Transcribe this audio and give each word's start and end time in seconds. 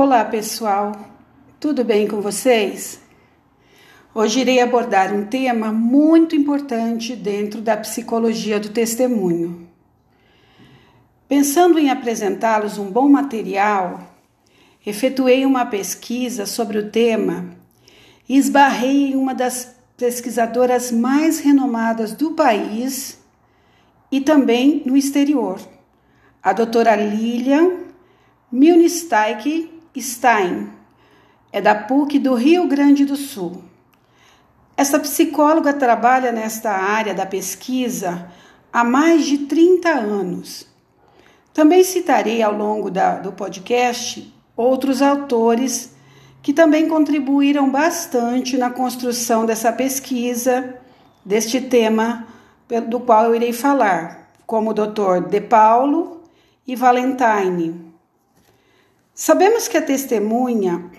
Olá, 0.00 0.24
pessoal. 0.24 0.92
Tudo 1.58 1.82
bem 1.82 2.06
com 2.06 2.20
vocês? 2.20 3.00
Hoje 4.14 4.38
irei 4.42 4.60
abordar 4.60 5.12
um 5.12 5.24
tema 5.24 5.72
muito 5.72 6.36
importante 6.36 7.16
dentro 7.16 7.60
da 7.60 7.76
psicologia 7.76 8.60
do 8.60 8.68
testemunho. 8.68 9.68
Pensando 11.26 11.80
em 11.80 11.90
apresentá-los 11.90 12.78
um 12.78 12.84
bom 12.84 13.08
material, 13.08 14.00
efetuei 14.86 15.44
uma 15.44 15.66
pesquisa 15.66 16.46
sobre 16.46 16.78
o 16.78 16.90
tema 16.90 17.46
e 18.28 18.36
esbarrei 18.36 19.10
em 19.10 19.16
uma 19.16 19.34
das 19.34 19.74
pesquisadoras 19.96 20.92
mais 20.92 21.40
renomadas 21.40 22.12
do 22.12 22.34
país 22.34 23.18
e 24.12 24.20
também 24.20 24.80
no 24.86 24.96
exterior, 24.96 25.58
a 26.40 26.52
doutora 26.52 26.94
Lilian 26.94 27.78
Milnisteig 28.52 29.76
Stein, 29.96 30.70
é 31.52 31.60
da 31.60 31.74
PUC 31.74 32.18
do 32.18 32.34
Rio 32.34 32.66
Grande 32.66 33.04
do 33.04 33.16
Sul. 33.16 33.62
Essa 34.76 35.00
psicóloga 35.00 35.72
trabalha 35.72 36.30
nesta 36.30 36.70
área 36.70 37.12
da 37.12 37.26
pesquisa 37.26 38.30
há 38.72 38.84
mais 38.84 39.26
de 39.26 39.38
30 39.38 39.88
anos. 39.88 40.66
Também 41.52 41.82
citarei 41.82 42.42
ao 42.42 42.52
longo 42.52 42.90
da, 42.90 43.16
do 43.16 43.32
podcast 43.32 44.32
outros 44.56 45.02
autores 45.02 45.96
que 46.42 46.52
também 46.52 46.88
contribuíram 46.88 47.70
bastante 47.70 48.56
na 48.56 48.70
construção 48.70 49.44
dessa 49.44 49.72
pesquisa, 49.72 50.74
deste 51.24 51.60
tema 51.60 52.26
do 52.88 53.00
qual 53.00 53.24
eu 53.24 53.34
irei 53.34 53.52
falar, 53.52 54.30
como 54.46 54.70
o 54.70 54.74
Dr. 54.74 55.28
De 55.28 55.40
Paulo 55.40 56.22
e 56.66 56.76
Valentine. 56.76 57.87
Sabemos 59.20 59.66
que 59.66 59.76
a 59.76 59.82
testemunha 59.82 60.92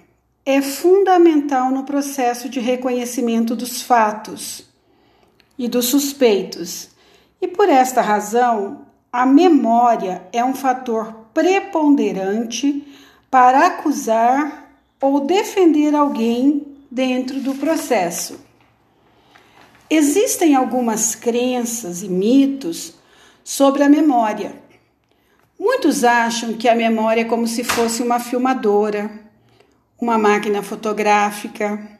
é 0.46 0.62
fundamental 0.62 1.72
no 1.72 1.86
processo 1.86 2.50
de 2.50 2.60
reconhecimento 2.60 3.56
dos 3.56 3.82
fatos 3.82 4.70
e 5.58 5.70
dos 5.70 5.86
suspeitos, 5.86 6.90
e 7.42 7.48
por 7.48 7.70
esta 7.70 8.02
razão, 8.02 8.86
a 9.10 9.26
memória 9.26 10.28
é 10.34 10.44
um 10.44 10.54
fator 10.54 11.30
preponderante 11.34 12.86
para 13.32 13.68
acusar 13.68 14.70
ou 15.00 15.22
defender 15.22 15.96
alguém 15.96 16.76
dentro 16.92 17.40
do 17.40 17.56
processo. 17.56 18.38
Existem 19.90 20.56
algumas 20.56 21.16
crenças 21.16 22.04
e 22.04 22.10
mitos 22.10 22.96
sobre 23.46 23.82
a 23.82 23.88
memória 23.88 24.68
Muitos 25.60 26.06
acham 26.06 26.54
que 26.54 26.70
a 26.70 26.76
memória 26.76 27.22
é 27.22 27.26
como 27.26 27.46
se 27.46 27.66
fosse 27.66 28.02
uma 28.02 28.18
filmadora, 28.18 29.12
uma 30.00 30.18
máquina 30.18 30.64
fotográfica, 30.64 32.00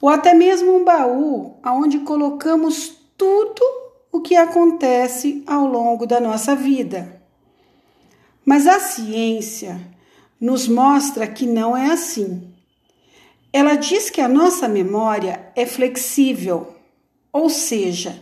ou 0.00 0.08
até 0.08 0.34
mesmo 0.34 0.74
um 0.76 0.84
baú 0.84 1.54
onde 1.64 2.00
colocamos 2.00 2.92
tudo 3.16 3.62
o 4.10 4.20
que 4.20 4.34
acontece 4.34 5.44
ao 5.46 5.66
longo 5.66 6.04
da 6.04 6.18
nossa 6.18 6.56
vida. 6.56 7.22
Mas 8.44 8.66
a 8.66 8.80
ciência 8.80 9.80
nos 10.40 10.66
mostra 10.66 11.28
que 11.28 11.46
não 11.46 11.76
é 11.76 11.92
assim. 11.92 12.52
Ela 13.52 13.76
diz 13.76 14.10
que 14.10 14.20
a 14.20 14.28
nossa 14.28 14.66
memória 14.66 15.52
é 15.54 15.64
flexível, 15.64 16.74
ou 17.32 17.48
seja, 17.48 18.20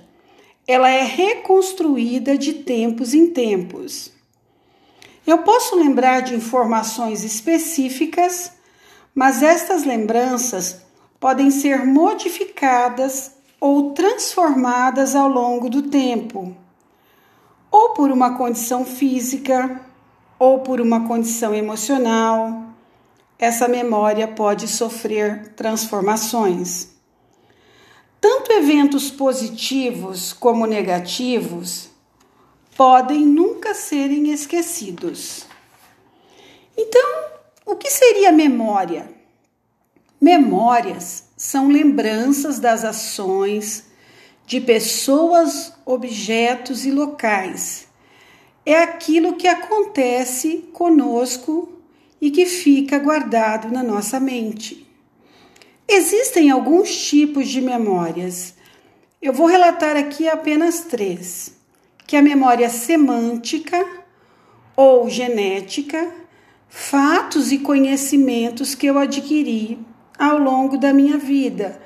ela 0.66 0.90
é 0.90 1.04
reconstruída 1.04 2.36
de 2.36 2.52
tempos 2.52 3.14
em 3.14 3.28
tempos. 3.28 4.17
Eu 5.28 5.42
posso 5.42 5.76
lembrar 5.76 6.22
de 6.22 6.34
informações 6.34 7.22
específicas, 7.22 8.50
mas 9.14 9.42
estas 9.42 9.84
lembranças 9.84 10.80
podem 11.20 11.50
ser 11.50 11.84
modificadas 11.84 13.32
ou 13.60 13.92
transformadas 13.92 15.14
ao 15.14 15.28
longo 15.28 15.68
do 15.68 15.82
tempo, 15.82 16.56
ou 17.70 17.90
por 17.90 18.10
uma 18.10 18.38
condição 18.38 18.86
física, 18.86 19.82
ou 20.38 20.60
por 20.60 20.80
uma 20.80 21.06
condição 21.06 21.54
emocional. 21.54 22.62
Essa 23.38 23.68
memória 23.68 24.26
pode 24.28 24.66
sofrer 24.66 25.52
transformações. 25.54 26.88
Tanto 28.18 28.50
eventos 28.50 29.10
positivos 29.10 30.32
como 30.32 30.64
negativos 30.64 31.90
podem 32.78 33.26
nunca 33.26 33.74
serem 33.74 34.30
esquecidos. 34.30 35.44
Então, 36.76 37.24
o 37.66 37.74
que 37.74 37.90
seria 37.90 38.30
memória? 38.30 39.10
Memórias 40.20 41.24
são 41.36 41.66
lembranças 41.66 42.60
das 42.60 42.84
ações 42.84 43.86
de 44.46 44.60
pessoas, 44.60 45.72
objetos 45.84 46.86
e 46.86 46.92
locais. 46.92 47.88
É 48.64 48.80
aquilo 48.80 49.34
que 49.34 49.48
acontece 49.48 50.68
conosco 50.72 51.82
e 52.20 52.30
que 52.30 52.46
fica 52.46 52.96
guardado 53.00 53.72
na 53.72 53.82
nossa 53.82 54.20
mente. 54.20 54.88
Existem 55.88 56.48
alguns 56.48 56.96
tipos 57.08 57.48
de 57.48 57.60
memórias. 57.60 58.54
Eu 59.20 59.32
vou 59.32 59.48
relatar 59.48 59.96
aqui 59.96 60.28
apenas 60.28 60.82
três 60.82 61.57
que 62.08 62.16
a 62.16 62.22
memória 62.22 62.70
semântica 62.70 63.86
ou 64.74 65.10
genética, 65.10 66.10
fatos 66.66 67.52
e 67.52 67.58
conhecimentos 67.58 68.74
que 68.74 68.86
eu 68.86 68.98
adquiri 68.98 69.78
ao 70.18 70.38
longo 70.38 70.78
da 70.78 70.90
minha 70.90 71.18
vida. 71.18 71.78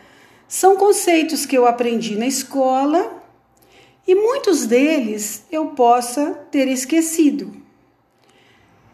São 0.46 0.76
conceitos 0.76 1.44
que 1.44 1.58
eu 1.58 1.66
aprendi 1.66 2.14
na 2.14 2.24
escola 2.24 3.20
e 4.06 4.14
muitos 4.14 4.64
deles 4.64 5.44
eu 5.50 5.66
possa 5.70 6.30
ter 6.52 6.68
esquecido. 6.68 7.56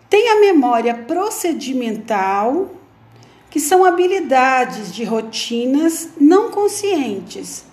Tem 0.08 0.30
a 0.30 0.40
memória 0.40 0.94
procedimental, 0.94 2.70
que 3.50 3.60
são 3.60 3.84
habilidades 3.84 4.94
de 4.94 5.04
rotinas 5.04 6.08
não 6.18 6.50
conscientes 6.50 7.67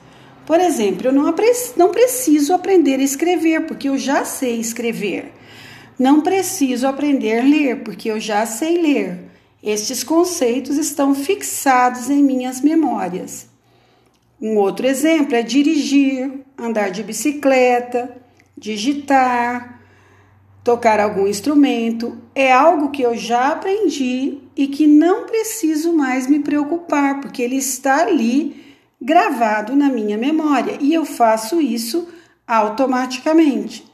por 0.45 0.59
exemplo, 0.59 1.07
eu 1.07 1.11
não, 1.11 1.33
não 1.75 1.91
preciso 1.91 2.53
aprender 2.53 3.00
a 3.00 3.03
escrever, 3.03 3.66
porque 3.66 3.89
eu 3.89 3.97
já 3.97 4.23
sei 4.23 4.59
escrever. 4.59 5.33
Não 5.97 6.22
preciso 6.22 6.88
aprender 6.88 7.39
a 7.39 7.44
ler, 7.44 7.83
porque 7.83 8.11
eu 8.11 8.19
já 8.19 8.45
sei 8.45 8.81
ler. 8.81 9.19
Estes 9.63 10.03
conceitos 10.03 10.78
estão 10.78 11.16
fixados 11.16 12.09
em 12.09 12.22
minhas 12.22 12.61
memórias. 12.61 13.47
Um 14.39 14.57
outro 14.57 14.85
exemplo 14.85 15.35
é 15.35 15.41
dirigir, 15.41 16.31
andar 16.57 16.91
de 16.91 17.01
bicicleta, 17.01 18.16
digitar, 18.55 19.81
tocar 20.63 21.00
algum 21.00 21.25
instrumento. 21.25 22.17
É 22.35 22.51
algo 22.51 22.91
que 22.91 23.01
eu 23.01 23.16
já 23.16 23.53
aprendi 23.53 24.39
e 24.55 24.67
que 24.67 24.85
não 24.85 25.25
preciso 25.25 25.94
mais 25.94 26.28
me 26.28 26.39
preocupar, 26.39 27.22
porque 27.22 27.41
ele 27.41 27.55
está 27.55 28.03
ali 28.03 28.65
gravado 29.05 29.75
na 29.75 29.88
minha 29.88 30.17
memória 30.17 30.79
e 30.81 30.91
eu 30.91 31.05
faço 31.05 31.61
isso 31.61 32.09
automaticamente. 32.47 33.85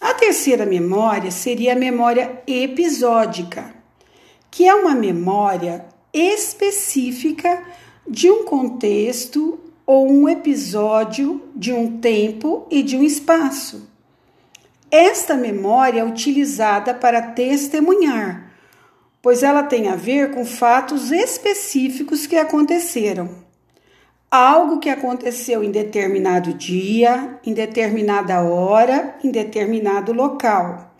A 0.00 0.14
terceira 0.14 0.66
memória 0.66 1.30
seria 1.30 1.74
a 1.74 1.78
memória 1.78 2.42
episódica, 2.44 3.72
que 4.50 4.66
é 4.66 4.74
uma 4.74 4.96
memória 4.96 5.84
específica 6.12 7.62
de 8.04 8.28
um 8.28 8.44
contexto 8.44 9.60
ou 9.86 10.10
um 10.10 10.28
episódio 10.28 11.44
de 11.54 11.72
um 11.72 11.98
tempo 12.00 12.66
e 12.68 12.82
de 12.82 12.96
um 12.96 13.04
espaço. 13.04 13.88
Esta 14.90 15.36
memória 15.36 16.00
é 16.00 16.04
utilizada 16.04 16.92
para 16.92 17.22
testemunhar, 17.22 18.50
pois 19.22 19.44
ela 19.44 19.62
tem 19.62 19.86
a 19.86 19.94
ver 19.94 20.32
com 20.32 20.44
fatos 20.44 21.12
específicos 21.12 22.26
que 22.26 22.34
aconteceram 22.34 23.48
algo 24.30 24.78
que 24.78 24.88
aconteceu 24.88 25.64
em 25.64 25.70
determinado 25.70 26.54
dia, 26.54 27.40
em 27.44 27.52
determinada 27.52 28.42
hora, 28.42 29.16
em 29.24 29.30
determinado 29.30 30.12
local. 30.12 30.94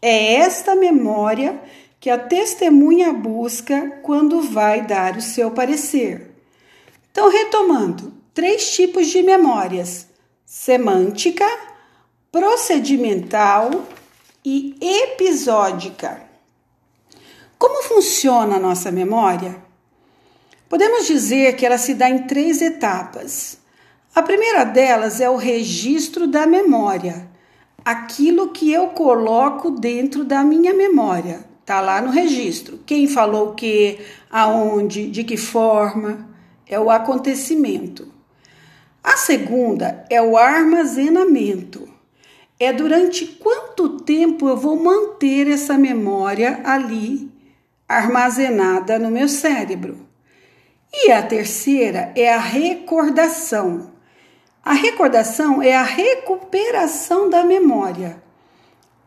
É 0.00 0.34
esta 0.34 0.74
memória 0.74 1.60
que 2.00 2.08
a 2.08 2.18
testemunha 2.18 3.12
busca 3.12 3.98
quando 4.02 4.40
vai 4.40 4.86
dar 4.86 5.16
o 5.16 5.22
seu 5.22 5.50
parecer. 5.50 6.34
Então, 7.10 7.30
retomando, 7.30 8.12
três 8.32 8.74
tipos 8.74 9.08
de 9.08 9.22
memórias: 9.22 10.08
semântica, 10.44 11.46
procedimental 12.32 13.70
e 14.44 14.76
episódica. 14.80 16.22
Como 17.58 17.82
funciona 17.84 18.56
a 18.56 18.60
nossa 18.60 18.90
memória? 18.90 19.63
Podemos 20.68 21.06
dizer 21.06 21.56
que 21.56 21.66
ela 21.66 21.78
se 21.78 21.94
dá 21.94 22.08
em 22.08 22.26
três 22.26 22.62
etapas. 22.62 23.58
A 24.14 24.22
primeira 24.22 24.64
delas 24.64 25.20
é 25.20 25.28
o 25.28 25.36
registro 25.36 26.26
da 26.26 26.46
memória, 26.46 27.28
aquilo 27.84 28.50
que 28.50 28.72
eu 28.72 28.88
coloco 28.88 29.70
dentro 29.70 30.24
da 30.24 30.42
minha 30.42 30.72
memória. 30.72 31.44
Tá 31.66 31.80
lá 31.80 32.00
no 32.00 32.10
registro. 32.10 32.78
Quem 32.84 33.08
falou 33.08 33.50
o 33.50 33.54
que, 33.54 33.98
aonde, 34.30 35.10
de 35.10 35.24
que 35.24 35.36
forma, 35.36 36.28
é 36.66 36.78
o 36.78 36.90
acontecimento. 36.90 38.12
A 39.02 39.16
segunda 39.16 40.04
é 40.08 40.20
o 40.20 40.36
armazenamento. 40.36 41.88
É 42.58 42.72
durante 42.72 43.26
quanto 43.26 44.00
tempo 44.00 44.48
eu 44.48 44.56
vou 44.56 44.82
manter 44.82 45.48
essa 45.48 45.76
memória 45.76 46.60
ali 46.64 47.30
armazenada 47.88 48.98
no 48.98 49.10
meu 49.10 49.28
cérebro. 49.28 50.03
E 50.96 51.10
a 51.10 51.22
terceira 51.22 52.12
é 52.14 52.32
a 52.32 52.38
recordação. 52.38 53.90
A 54.64 54.72
recordação 54.72 55.60
é 55.60 55.74
a 55.74 55.82
recuperação 55.82 57.28
da 57.28 57.42
memória. 57.42 58.22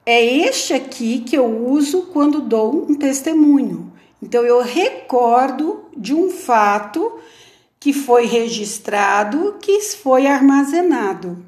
É 0.06 0.24
este 0.24 0.74
aqui 0.74 1.20
que 1.20 1.38
eu 1.38 1.68
uso 1.68 2.08
quando 2.14 2.42
dou 2.42 2.86
um 2.90 2.94
testemunho. 2.94 3.92
Então, 4.22 4.44
eu 4.44 4.62
recordo 4.62 5.86
de 5.96 6.14
um 6.14 6.30
fato 6.30 7.20
que 7.80 7.94
foi 7.94 8.26
registrado, 8.26 9.56
que 9.62 9.80
foi 9.82 10.28
armazenado. 10.28 11.46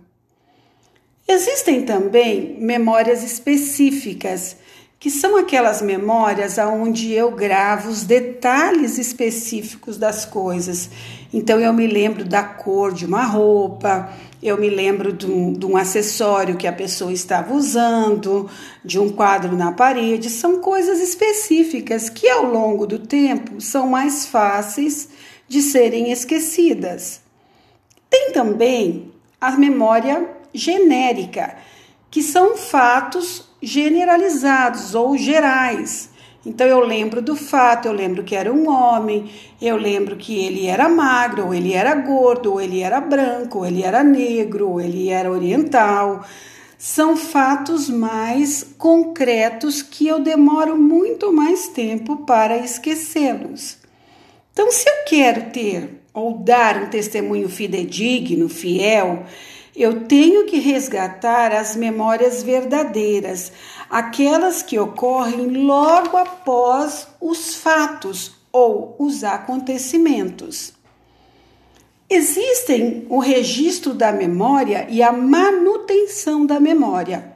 Existem 1.27 1.83
também 1.83 2.57
memórias 2.59 3.23
específicas 3.23 4.55
que 4.99 5.09
são 5.09 5.37
aquelas 5.37 5.81
memórias 5.81 6.57
onde 6.57 7.13
eu 7.13 7.31
gravo 7.31 7.89
os 7.89 8.03
detalhes 8.03 8.97
específicos 8.97 9.97
das 9.97 10.25
coisas. 10.25 10.89
Então 11.33 11.57
eu 11.57 11.71
me 11.71 11.87
lembro 11.87 12.25
da 12.25 12.43
cor 12.43 12.91
de 12.91 13.05
uma 13.05 13.23
roupa, 13.23 14.09
eu 14.43 14.57
me 14.57 14.69
lembro 14.69 15.13
de 15.13 15.25
um, 15.25 15.53
de 15.53 15.65
um, 15.65 15.77
acessório 15.77 16.57
que 16.57 16.67
a 16.67 16.73
pessoa 16.73 17.13
estava 17.13 17.53
usando, 17.53 18.49
de 18.83 18.99
um 18.99 19.09
quadro 19.09 19.55
na 19.55 19.71
parede. 19.71 20.29
São 20.29 20.59
coisas 20.59 20.99
específicas 20.99 22.09
que 22.09 22.27
ao 22.27 22.45
longo 22.45 22.85
do 22.85 22.99
tempo 22.99 23.61
são 23.61 23.87
mais 23.87 24.25
fáceis 24.25 25.07
de 25.47 25.61
serem 25.61 26.11
esquecidas. 26.11 27.21
Tem 28.09 28.33
também 28.33 29.13
a 29.39 29.51
memória 29.51 30.29
genérica, 30.53 31.55
que 32.11 32.21
são 32.21 32.57
fatos 32.57 33.48
generalizados 33.61 34.95
ou 34.95 35.17
gerais. 35.17 36.09
Então 36.45 36.65
eu 36.65 36.79
lembro 36.79 37.21
do 37.21 37.35
fato, 37.35 37.87
eu 37.87 37.91
lembro 37.91 38.23
que 38.23 38.35
era 38.35 38.51
um 38.51 38.69
homem, 38.69 39.29
eu 39.61 39.75
lembro 39.75 40.15
que 40.15 40.39
ele 40.39 40.67
era 40.67 40.87
magro, 40.87 41.47
ou 41.47 41.53
ele 41.53 41.73
era 41.73 41.93
gordo, 41.95 42.53
ou 42.53 42.61
ele 42.61 42.81
era 42.81 43.01
branco, 43.01 43.59
ou 43.59 43.65
ele 43.65 43.83
era 43.83 44.03
negro, 44.03 44.69
ou 44.69 44.81
ele 44.81 45.09
era 45.09 45.29
oriental. 45.29 46.25
São 46.77 47.17
fatos 47.17 47.89
mais 47.89 48.65
concretos 48.77 49.81
que 49.81 50.07
eu 50.07 50.19
demoro 50.19 50.77
muito 50.77 51.33
mais 51.33 51.67
tempo 51.67 52.17
para 52.25 52.57
esquecê-los. 52.57 53.77
Então, 54.53 54.71
se 54.71 54.89
eu 54.89 55.03
quero 55.05 55.51
ter 55.51 56.01
ou 56.13 56.37
dar 56.37 56.81
um 56.81 56.87
testemunho 56.87 57.49
fidedigno, 57.49 58.47
fiel, 58.47 59.25
eu 59.81 60.01
tenho 60.01 60.45
que 60.45 60.59
resgatar 60.59 61.53
as 61.53 61.75
memórias 61.75 62.43
verdadeiras, 62.43 63.51
aquelas 63.89 64.61
que 64.61 64.77
ocorrem 64.77 65.65
logo 65.65 66.17
após 66.17 67.07
os 67.21 67.55
fatos 67.55 68.33
ou 68.51 68.95
os 68.99 69.23
acontecimentos. 69.23 70.73
Existem 72.09 73.05
o 73.07 73.19
registro 73.19 73.93
da 73.93 74.11
memória 74.11 74.85
e 74.89 75.01
a 75.01 75.13
manutenção 75.13 76.45
da 76.45 76.59
memória. 76.59 77.33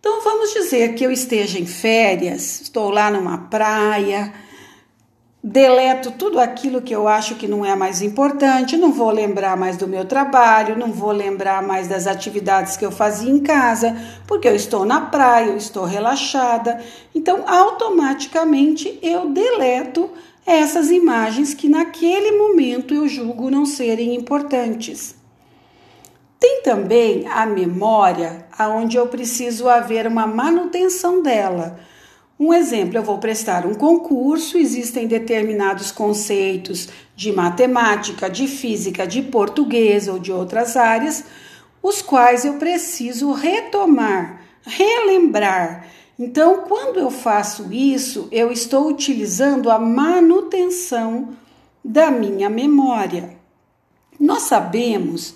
Então 0.00 0.20
vamos 0.22 0.52
dizer 0.52 0.94
que 0.94 1.04
eu 1.04 1.12
esteja 1.12 1.60
em 1.60 1.66
férias, 1.66 2.62
estou 2.62 2.90
lá 2.90 3.10
numa 3.10 3.38
praia, 3.38 4.32
deleto 5.48 6.10
tudo 6.10 6.38
aquilo 6.38 6.82
que 6.82 6.94
eu 6.94 7.08
acho 7.08 7.36
que 7.36 7.48
não 7.48 7.64
é 7.64 7.74
mais 7.74 8.02
importante, 8.02 8.76
não 8.76 8.92
vou 8.92 9.10
lembrar 9.10 9.56
mais 9.56 9.78
do 9.78 9.88
meu 9.88 10.04
trabalho, 10.04 10.78
não 10.78 10.92
vou 10.92 11.10
lembrar 11.10 11.62
mais 11.62 11.88
das 11.88 12.06
atividades 12.06 12.76
que 12.76 12.84
eu 12.84 12.92
fazia 12.92 13.30
em 13.30 13.40
casa, 13.40 13.96
porque 14.26 14.46
eu 14.46 14.54
estou 14.54 14.84
na 14.84 15.00
praia, 15.00 15.46
eu 15.46 15.56
estou 15.56 15.84
relaxada. 15.84 16.78
Então, 17.14 17.44
automaticamente 17.46 18.98
eu 19.02 19.30
deleto 19.30 20.10
essas 20.44 20.90
imagens 20.90 21.54
que 21.54 21.68
naquele 21.68 22.32
momento 22.32 22.92
eu 22.92 23.08
julgo 23.08 23.50
não 23.50 23.64
serem 23.64 24.14
importantes. 24.14 25.16
Tem 26.38 26.62
também 26.62 27.26
a 27.26 27.46
memória, 27.46 28.46
aonde 28.56 28.98
eu 28.98 29.06
preciso 29.06 29.66
haver 29.66 30.06
uma 30.06 30.26
manutenção 30.26 31.22
dela 31.22 31.87
um 32.38 32.54
exemplo, 32.54 32.96
eu 32.96 33.02
vou 33.02 33.18
prestar 33.18 33.66
um 33.66 33.74
concurso, 33.74 34.56
existem 34.56 35.08
determinados 35.08 35.90
conceitos 35.90 36.88
de 37.16 37.32
matemática, 37.32 38.30
de 38.30 38.46
física, 38.46 39.04
de 39.06 39.22
português 39.22 40.06
ou 40.06 40.20
de 40.20 40.30
outras 40.30 40.76
áreas, 40.76 41.24
os 41.82 42.00
quais 42.00 42.44
eu 42.44 42.54
preciso 42.54 43.32
retomar, 43.32 44.40
relembrar. 44.62 45.86
Então, 46.16 46.62
quando 46.68 47.00
eu 47.00 47.10
faço 47.10 47.72
isso, 47.72 48.28
eu 48.30 48.52
estou 48.52 48.88
utilizando 48.88 49.68
a 49.68 49.78
manutenção 49.78 51.30
da 51.84 52.08
minha 52.08 52.48
memória. 52.48 53.36
Nós 54.18 54.42
sabemos 54.42 55.34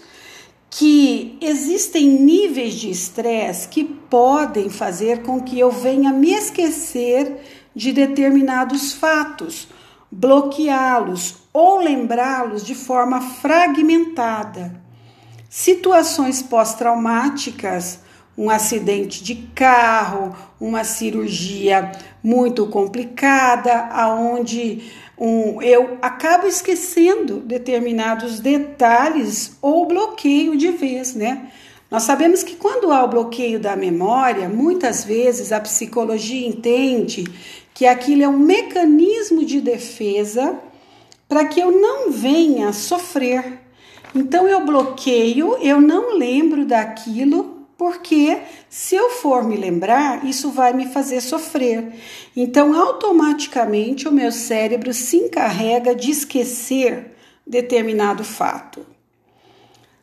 que 0.74 1.36
existem 1.38 2.08
níveis 2.08 2.72
de 2.72 2.90
estresse 2.90 3.69
que 3.69 3.84
podem 3.84 4.70
fazer 4.70 5.20
com 5.20 5.38
que 5.38 5.60
eu 5.60 5.70
venha 5.70 6.10
me 6.10 6.32
esquecer 6.32 7.70
de 7.76 7.92
determinados 7.92 8.94
fatos, 8.94 9.69
bloqueá-los 10.10 11.34
ou 11.52 11.78
lembrá-los 11.78 12.64
de 12.64 12.74
forma 12.74 13.20
fragmentada. 13.20 14.74
Situações 15.46 16.42
pós-traumáticas, 16.42 17.98
um 18.36 18.48
acidente 18.48 19.22
de 19.22 19.34
carro, 19.54 20.34
uma 20.58 20.84
cirurgia 20.84 21.92
muito 22.22 22.66
complicada, 22.69 23.88
aonde 23.92 24.90
um, 25.24 25.62
eu 25.62 25.98
acabo 26.02 26.48
esquecendo 26.48 27.38
determinados 27.38 28.40
detalhes 28.40 29.56
ou 29.62 29.86
bloqueio 29.86 30.56
de 30.56 30.72
vez, 30.72 31.14
né? 31.14 31.48
Nós 31.88 32.02
sabemos 32.02 32.42
que 32.42 32.56
quando 32.56 32.90
há 32.90 33.04
o 33.04 33.08
bloqueio 33.08 33.60
da 33.60 33.76
memória, 33.76 34.48
muitas 34.48 35.04
vezes 35.04 35.52
a 35.52 35.60
psicologia 35.60 36.44
entende 36.44 37.22
que 37.72 37.86
aquilo 37.86 38.24
é 38.24 38.28
um 38.28 38.36
mecanismo 38.36 39.44
de 39.44 39.60
defesa 39.60 40.58
para 41.29 41.44
que 41.44 41.60
eu 41.60 41.70
não 41.70 42.10
venha 42.10 42.72
sofrer. 42.72 43.60
Então 44.12 44.48
eu 44.48 44.67
bloqueio, 44.67 45.56
eu 45.60 45.81
não 45.81 46.19
lembro 46.19 46.64
daquilo 46.64 47.61
porque 47.82 48.41
se 48.70 48.94
eu 48.94 49.10
for 49.10 49.43
me 49.43 49.56
lembrar, 49.56 50.24
isso 50.24 50.53
vai 50.53 50.72
me 50.72 50.86
fazer 50.93 51.20
sofrer. 51.20 51.93
Então, 52.36 52.81
automaticamente, 52.81 54.06
o 54.06 54.12
meu 54.12 54.31
cérebro 54.31 54.94
se 54.94 55.17
encarrega 55.17 55.93
de 55.93 56.12
esquecer 56.12 57.17
determinado 57.44 58.22
fato. 58.22 58.86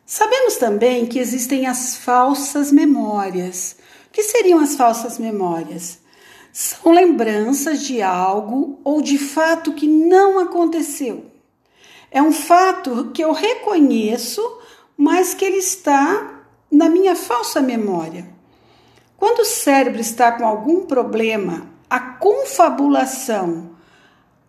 Sabemos 0.04 0.56
também 0.56 1.06
que 1.06 1.18
existem 1.18 1.66
as 1.66 1.96
falsas 1.96 2.70
memórias. 2.70 3.78
O 4.08 4.12
que 4.12 4.24
seriam 4.24 4.58
as 4.58 4.76
falsas 4.76 5.18
memórias? 5.18 6.00
São 6.52 6.92
lembranças 6.92 7.80
de 7.80 8.02
algo 8.02 8.78
ou 8.84 9.00
de 9.00 9.16
fato 9.16 9.72
que 9.72 9.88
não 9.88 10.38
aconteceu. 10.38 11.24
É 12.10 12.20
um 12.20 12.30
fato 12.30 13.10
que 13.14 13.24
eu 13.24 13.32
reconheço, 13.32 14.42
mas 14.98 15.32
que 15.32 15.46
ele 15.46 15.56
está 15.56 16.39
na 16.70 16.88
minha 16.88 17.16
falsa 17.16 17.60
memória. 17.60 18.28
Quando 19.16 19.40
o 19.40 19.44
cérebro 19.44 20.00
está 20.00 20.32
com 20.32 20.46
algum 20.46 20.86
problema, 20.86 21.66
a 21.88 21.98
confabulação, 22.00 23.70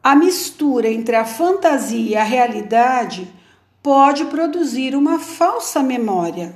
a 0.03 0.15
mistura 0.15 0.87
entre 0.87 1.15
a 1.15 1.25
fantasia 1.25 2.11
e 2.11 2.15
a 2.15 2.23
realidade 2.23 3.31
pode 3.83 4.25
produzir 4.25 4.95
uma 4.95 5.19
falsa 5.19 5.81
memória. 5.81 6.55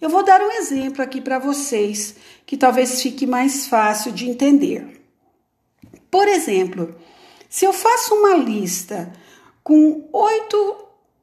Eu 0.00 0.08
vou 0.08 0.22
dar 0.22 0.40
um 0.40 0.50
exemplo 0.50 1.02
aqui 1.02 1.20
para 1.20 1.38
vocês 1.38 2.16
que 2.46 2.56
talvez 2.56 3.00
fique 3.00 3.26
mais 3.26 3.66
fácil 3.66 4.12
de 4.12 4.28
entender. 4.28 5.02
Por 6.10 6.28
exemplo, 6.28 6.94
se 7.48 7.64
eu 7.64 7.72
faço 7.72 8.14
uma 8.14 8.36
lista 8.36 9.12
com 9.62 10.08
oito 10.12 10.76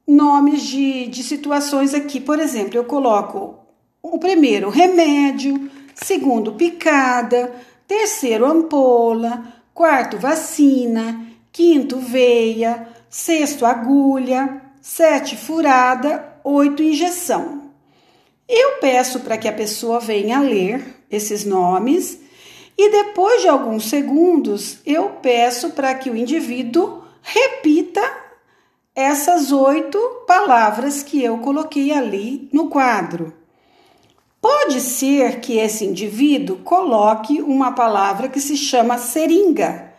nomes 0.07 0.63
de, 0.63 1.07
de 1.07 1.23
situações 1.23 1.93
aqui, 1.93 2.19
por 2.19 2.39
exemplo, 2.39 2.75
eu 2.75 2.85
coloco 2.85 3.60
o 4.01 4.17
primeiro, 4.17 4.69
remédio. 4.69 5.69
Segundo, 5.95 6.53
picada. 6.53 7.53
Terceiro, 7.87 8.45
ampola. 8.45 9.43
Quarto, 9.73 10.17
vacina. 10.17 11.27
Quinto, 11.51 11.99
veia. 11.99 12.87
Sexto, 13.09 13.65
agulha. 13.65 14.61
Sete, 14.81 15.37
furada. 15.37 16.37
Oito, 16.43 16.81
injeção. 16.81 17.71
Eu 18.47 18.79
peço 18.79 19.19
para 19.21 19.37
que 19.37 19.47
a 19.47 19.53
pessoa 19.53 19.99
venha 19.99 20.39
ler 20.39 20.83
esses 21.09 21.45
nomes 21.45 22.19
e 22.77 22.89
depois 22.89 23.41
de 23.41 23.47
alguns 23.47 23.89
segundos 23.89 24.79
eu 24.85 25.09
peço 25.21 25.69
para 25.69 25.93
que 25.93 26.09
o 26.09 26.15
indivíduo 26.15 27.03
repita 27.21 28.01
essas 28.95 29.51
oito 29.51 29.99
palavras 30.27 31.03
que 31.03 31.23
eu 31.23 31.37
coloquei 31.37 31.91
ali 31.93 32.49
no 32.51 32.69
quadro. 32.69 33.40
Pode 34.63 34.79
ser 34.79 35.39
que 35.39 35.57
esse 35.57 35.83
indivíduo 35.83 36.57
coloque 36.57 37.41
uma 37.41 37.71
palavra 37.71 38.29
que 38.29 38.39
se 38.39 38.55
chama 38.55 38.99
seringa, 38.99 39.91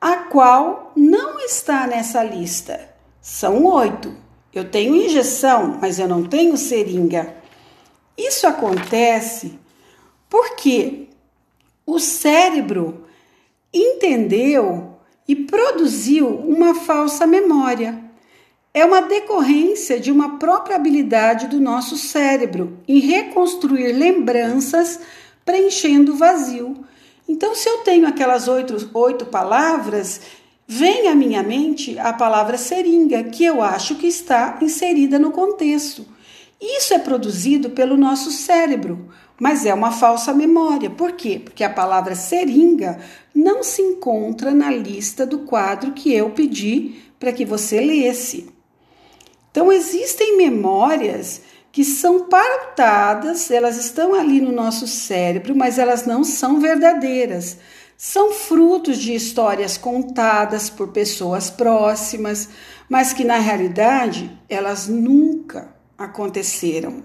a 0.00 0.16
qual 0.16 0.92
não 0.96 1.38
está 1.38 1.86
nessa 1.86 2.20
lista. 2.24 2.92
São 3.22 3.64
oito. 3.64 4.12
Eu 4.52 4.68
tenho 4.68 4.96
injeção, 4.96 5.78
mas 5.80 6.00
eu 6.00 6.08
não 6.08 6.24
tenho 6.24 6.56
seringa. 6.56 7.36
Isso 8.18 8.48
acontece 8.48 9.56
porque 10.28 11.06
o 11.86 12.00
cérebro 12.00 13.04
entendeu 13.72 14.98
e 15.28 15.36
produziu 15.36 16.28
uma 16.28 16.74
falsa 16.74 17.28
memória. 17.28 18.03
É 18.76 18.84
uma 18.84 19.02
decorrência 19.02 20.00
de 20.00 20.10
uma 20.10 20.36
própria 20.36 20.74
habilidade 20.74 21.46
do 21.46 21.60
nosso 21.60 21.96
cérebro 21.96 22.80
em 22.88 22.98
reconstruir 22.98 23.92
lembranças 23.92 24.98
preenchendo 25.44 26.12
o 26.12 26.16
vazio. 26.16 26.84
Então, 27.28 27.54
se 27.54 27.68
eu 27.68 27.78
tenho 27.78 28.04
aquelas 28.04 28.48
oito, 28.48 28.90
oito 28.92 29.26
palavras, 29.26 30.20
vem 30.66 31.06
à 31.06 31.14
minha 31.14 31.40
mente 31.40 31.96
a 32.00 32.12
palavra 32.12 32.58
seringa, 32.58 33.22
que 33.22 33.44
eu 33.44 33.62
acho 33.62 33.94
que 33.94 34.08
está 34.08 34.58
inserida 34.60 35.20
no 35.20 35.30
contexto. 35.30 36.04
Isso 36.60 36.94
é 36.94 36.98
produzido 36.98 37.70
pelo 37.70 37.96
nosso 37.96 38.32
cérebro, 38.32 39.08
mas 39.38 39.64
é 39.64 39.72
uma 39.72 39.92
falsa 39.92 40.34
memória. 40.34 40.90
Por 40.90 41.12
quê? 41.12 41.40
Porque 41.42 41.62
a 41.62 41.70
palavra 41.70 42.16
seringa 42.16 42.98
não 43.32 43.62
se 43.62 43.82
encontra 43.82 44.52
na 44.52 44.72
lista 44.72 45.24
do 45.24 45.40
quadro 45.40 45.92
que 45.92 46.12
eu 46.12 46.30
pedi 46.30 46.96
para 47.20 47.32
que 47.32 47.44
você 47.44 47.80
lesse. 47.80 48.53
Então, 49.54 49.70
existem 49.70 50.36
memórias 50.36 51.40
que 51.70 51.84
são 51.84 52.26
pautadas, 52.26 53.52
elas 53.52 53.76
estão 53.76 54.12
ali 54.12 54.40
no 54.40 54.50
nosso 54.50 54.84
cérebro, 54.88 55.54
mas 55.54 55.78
elas 55.78 56.04
não 56.04 56.24
são 56.24 56.58
verdadeiras. 56.58 57.58
São 57.96 58.32
frutos 58.32 58.98
de 58.98 59.14
histórias 59.14 59.78
contadas 59.78 60.68
por 60.68 60.88
pessoas 60.88 61.50
próximas, 61.50 62.48
mas 62.88 63.12
que 63.12 63.22
na 63.22 63.38
realidade 63.38 64.28
elas 64.48 64.88
nunca 64.88 65.72
aconteceram. 65.96 67.04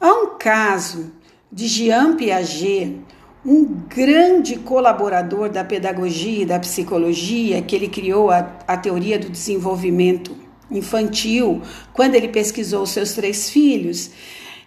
Há 0.00 0.12
um 0.14 0.36
caso 0.36 1.12
de 1.52 1.68
Jean 1.68 2.16
Piaget, 2.16 2.98
um 3.46 3.64
grande 3.88 4.56
colaborador 4.56 5.48
da 5.48 5.62
pedagogia 5.62 6.42
e 6.42 6.46
da 6.46 6.58
psicologia, 6.58 7.62
que 7.62 7.76
ele 7.76 7.86
criou 7.86 8.32
a, 8.32 8.58
a 8.66 8.76
teoria 8.76 9.16
do 9.16 9.30
desenvolvimento 9.30 10.41
infantil, 10.72 11.62
quando 11.92 12.14
ele 12.14 12.28
pesquisou 12.28 12.86
seus 12.86 13.12
três 13.12 13.50
filhos. 13.50 14.10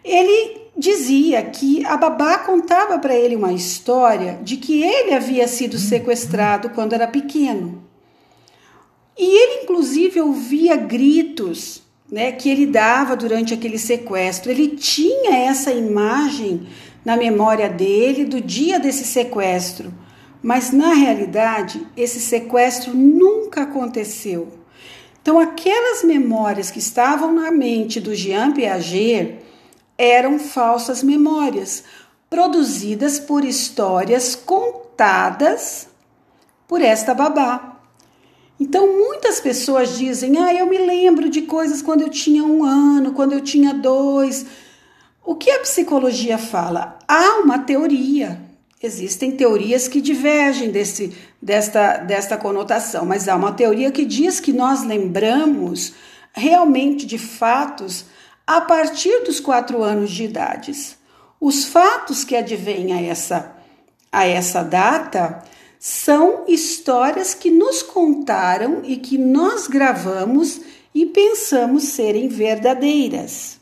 Ele 0.04 0.62
dizia 0.78 1.42
que 1.44 1.86
a 1.86 1.98
babá 1.98 2.38
contava 2.40 3.00
para 3.00 3.16
ele 3.16 3.36
uma 3.36 3.54
história 3.54 4.40
de 4.44 4.58
que 4.58 4.84
ele 4.84 5.14
havia 5.14 5.48
sido 5.48 5.78
sequestrado 5.78 6.70
quando 6.70 6.94
era 6.94 7.08
pequeno. 7.08 7.84
E 9.18 9.24
ele, 9.24 9.64
inclusive, 9.64 10.20
ouvia 10.20 10.76
gritos 10.76 11.82
né, 12.12 12.32
que 12.32 12.50
ele 12.50 12.66
dava 12.66 13.16
durante 13.16 13.54
aquele 13.54 13.80
sequestro. 13.80 14.52
Ele 14.52 14.70
tinha 14.70 15.38
essa 15.38 15.72
imagem 15.72 16.68
na 17.04 17.16
memória 17.16 17.70
dele 17.70 18.26
do 18.26 18.42
dia 18.42 18.80
desse 18.80 19.06
sequestro, 19.06 19.94
mas 20.42 20.72
na 20.72 20.94
realidade 20.94 21.86
esse 21.96 22.20
sequestro 22.20 22.94
nunca 22.94 23.62
aconteceu. 23.62 24.65
Então, 25.26 25.40
aquelas 25.40 26.04
memórias 26.04 26.70
que 26.70 26.78
estavam 26.78 27.34
na 27.34 27.50
mente 27.50 28.00
do 28.00 28.14
Jean 28.14 28.52
Piaget 28.52 29.40
eram 29.98 30.38
falsas 30.38 31.02
memórias, 31.02 31.84
produzidas 32.30 33.20
por 33.20 33.44
histórias 33.44 34.36
contadas 34.36 35.88
por 36.68 36.80
esta 36.80 37.16
babá. 37.16 37.82
Então, 38.60 38.86
muitas 38.86 39.42
pessoas 39.42 39.98
dizem: 39.98 40.38
Ah, 40.38 40.54
eu 40.54 40.68
me 40.68 40.78
lembro 40.78 41.28
de 41.28 41.42
coisas 41.42 41.82
quando 41.82 42.02
eu 42.02 42.10
tinha 42.10 42.44
um 42.44 42.64
ano, 42.64 43.12
quando 43.14 43.34
eu 43.34 43.42
tinha 43.42 43.74
dois. 43.74 44.46
O 45.26 45.34
que 45.34 45.50
a 45.50 45.60
psicologia 45.62 46.38
fala? 46.38 47.00
Há 47.08 47.40
uma 47.40 47.58
teoria. 47.58 48.45
Existem 48.84 49.32
teorias 49.32 49.88
que 49.88 50.02
divergem 50.02 50.70
desse, 50.70 51.16
desta, 51.42 51.98
desta 51.98 52.38
conotação, 52.38 53.06
mas 53.06 53.28
há 53.28 53.36
uma 53.36 53.54
teoria 53.54 53.92
que 53.92 54.06
diz 54.06 54.40
que 54.40 54.52
nós 54.52 54.84
lembramos 54.84 55.94
realmente 56.34 57.06
de 57.06 57.18
fatos 57.18 58.06
a 58.46 58.62
partir 58.62 59.24
dos 59.24 59.40
quatro 59.40 59.82
anos 59.82 60.12
de 60.12 60.26
idade. 60.26 60.74
Os 61.40 61.66
fatos 61.66 62.24
que 62.24 62.36
advêm 62.36 62.94
a 62.94 63.02
essa, 63.02 63.56
a 64.12 64.26
essa 64.26 64.62
data 64.62 65.44
são 65.80 66.44
histórias 66.48 67.34
que 67.34 67.50
nos 67.50 67.82
contaram 67.82 68.82
e 68.84 68.98
que 68.98 69.18
nós 69.18 69.68
gravamos 69.68 70.60
e 70.94 71.06
pensamos 71.06 71.84
serem 71.84 72.28
verdadeiras. 72.28 73.55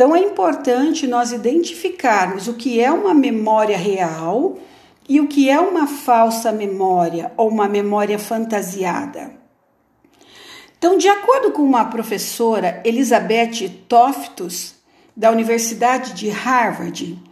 Então 0.00 0.16
é 0.16 0.20
importante 0.20 1.06
nós 1.06 1.30
identificarmos 1.30 2.48
o 2.48 2.54
que 2.54 2.80
é 2.80 2.90
uma 2.90 3.12
memória 3.12 3.76
real 3.76 4.56
e 5.06 5.20
o 5.20 5.28
que 5.28 5.50
é 5.50 5.60
uma 5.60 5.86
falsa 5.86 6.50
memória 6.50 7.30
ou 7.36 7.50
uma 7.50 7.68
memória 7.68 8.18
fantasiada. 8.18 9.30
Então, 10.78 10.96
de 10.96 11.06
acordo 11.06 11.50
com 11.50 11.60
uma 11.60 11.84
professora, 11.84 12.80
Elizabeth 12.82 13.68
Toftus, 13.86 14.74
da 15.14 15.30
Universidade 15.30 16.14
de 16.14 16.30
Harvard, 16.30 17.22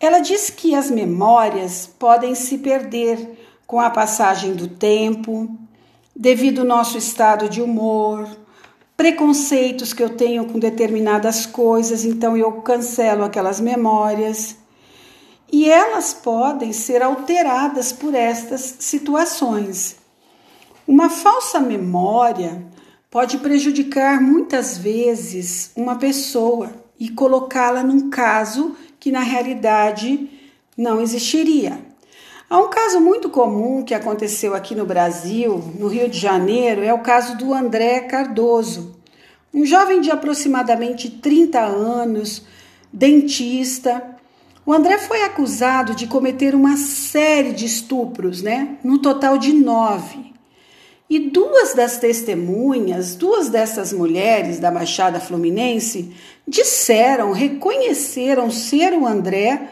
ela 0.00 0.20
diz 0.20 0.48
que 0.48 0.74
as 0.74 0.90
memórias 0.90 1.86
podem 1.98 2.34
se 2.34 2.56
perder 2.56 3.36
com 3.66 3.78
a 3.78 3.90
passagem 3.90 4.54
do 4.54 4.66
tempo, 4.66 5.46
devido 6.16 6.60
ao 6.60 6.66
nosso 6.66 6.96
estado 6.96 7.50
de 7.50 7.60
humor, 7.60 8.26
preconceitos 8.98 9.92
que 9.92 10.02
eu 10.02 10.10
tenho 10.10 10.44
com 10.46 10.58
determinadas 10.58 11.46
coisas, 11.46 12.04
então 12.04 12.36
eu 12.36 12.50
cancelo 12.62 13.22
aquelas 13.22 13.60
memórias. 13.60 14.56
E 15.52 15.70
elas 15.70 16.12
podem 16.12 16.72
ser 16.72 17.00
alteradas 17.00 17.92
por 17.92 18.12
estas 18.12 18.74
situações. 18.80 19.96
Uma 20.84 21.08
falsa 21.08 21.60
memória 21.60 22.60
pode 23.08 23.38
prejudicar 23.38 24.20
muitas 24.20 24.76
vezes 24.76 25.70
uma 25.76 25.94
pessoa 25.94 26.72
e 26.98 27.08
colocá-la 27.08 27.84
num 27.84 28.10
caso 28.10 28.74
que 28.98 29.12
na 29.12 29.20
realidade 29.20 30.28
não 30.76 31.00
existiria. 31.00 31.87
Há 32.50 32.58
um 32.58 32.70
caso 32.70 32.98
muito 32.98 33.28
comum 33.28 33.82
que 33.82 33.92
aconteceu 33.92 34.54
aqui 34.54 34.74
no 34.74 34.86
Brasil, 34.86 35.62
no 35.78 35.86
Rio 35.86 36.08
de 36.08 36.18
Janeiro, 36.18 36.82
é 36.82 36.94
o 36.94 37.00
caso 37.00 37.36
do 37.36 37.52
André 37.52 38.00
Cardoso, 38.00 38.96
um 39.52 39.66
jovem 39.66 40.00
de 40.00 40.10
aproximadamente 40.10 41.10
30 41.10 41.60
anos, 41.60 42.46
dentista. 42.90 44.02
O 44.64 44.72
André 44.72 44.96
foi 44.96 45.24
acusado 45.24 45.94
de 45.94 46.06
cometer 46.06 46.54
uma 46.54 46.78
série 46.78 47.52
de 47.52 47.66
estupros, 47.66 48.40
né? 48.40 48.78
No 48.82 48.96
total 48.96 49.36
de 49.36 49.52
nove. 49.52 50.32
E 51.10 51.18
duas 51.18 51.74
das 51.74 51.98
testemunhas, 51.98 53.14
duas 53.14 53.50
dessas 53.50 53.92
mulheres 53.92 54.58
da 54.58 54.70
Baixada 54.70 55.20
Fluminense, 55.20 56.14
disseram, 56.46 57.32
reconheceram 57.32 58.50
ser 58.50 58.94
o 58.94 59.06
André 59.06 59.68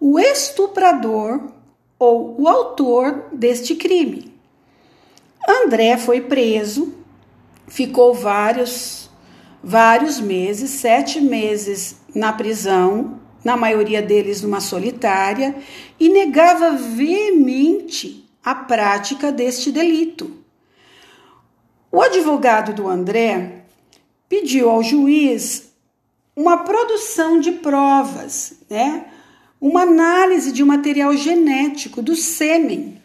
o 0.00 0.18
estuprador 0.18 1.59
ou 2.00 2.34
o 2.40 2.48
autor 2.48 3.26
deste 3.30 3.74
crime. 3.74 4.32
André 5.46 5.98
foi 5.98 6.22
preso, 6.22 6.94
ficou 7.68 8.14
vários, 8.14 9.10
vários 9.62 10.18
meses, 10.18 10.70
sete 10.70 11.20
meses 11.20 11.96
na 12.14 12.32
prisão, 12.32 13.20
na 13.44 13.54
maioria 13.54 14.00
deles 14.00 14.40
numa 14.40 14.60
solitária, 14.60 15.54
e 15.98 16.08
negava 16.08 16.72
veemente 16.72 18.26
a 18.42 18.54
prática 18.54 19.30
deste 19.30 19.70
delito. 19.70 20.38
O 21.92 22.00
advogado 22.00 22.72
do 22.72 22.88
André 22.88 23.64
pediu 24.26 24.70
ao 24.70 24.82
juiz 24.82 25.70
uma 26.34 26.58
produção 26.58 27.38
de 27.38 27.52
provas, 27.52 28.54
né? 28.70 29.04
Uma 29.60 29.82
análise 29.82 30.52
de 30.52 30.62
um 30.62 30.66
material 30.66 31.14
genético 31.16 32.00
do 32.00 32.16
sêmen 32.16 33.00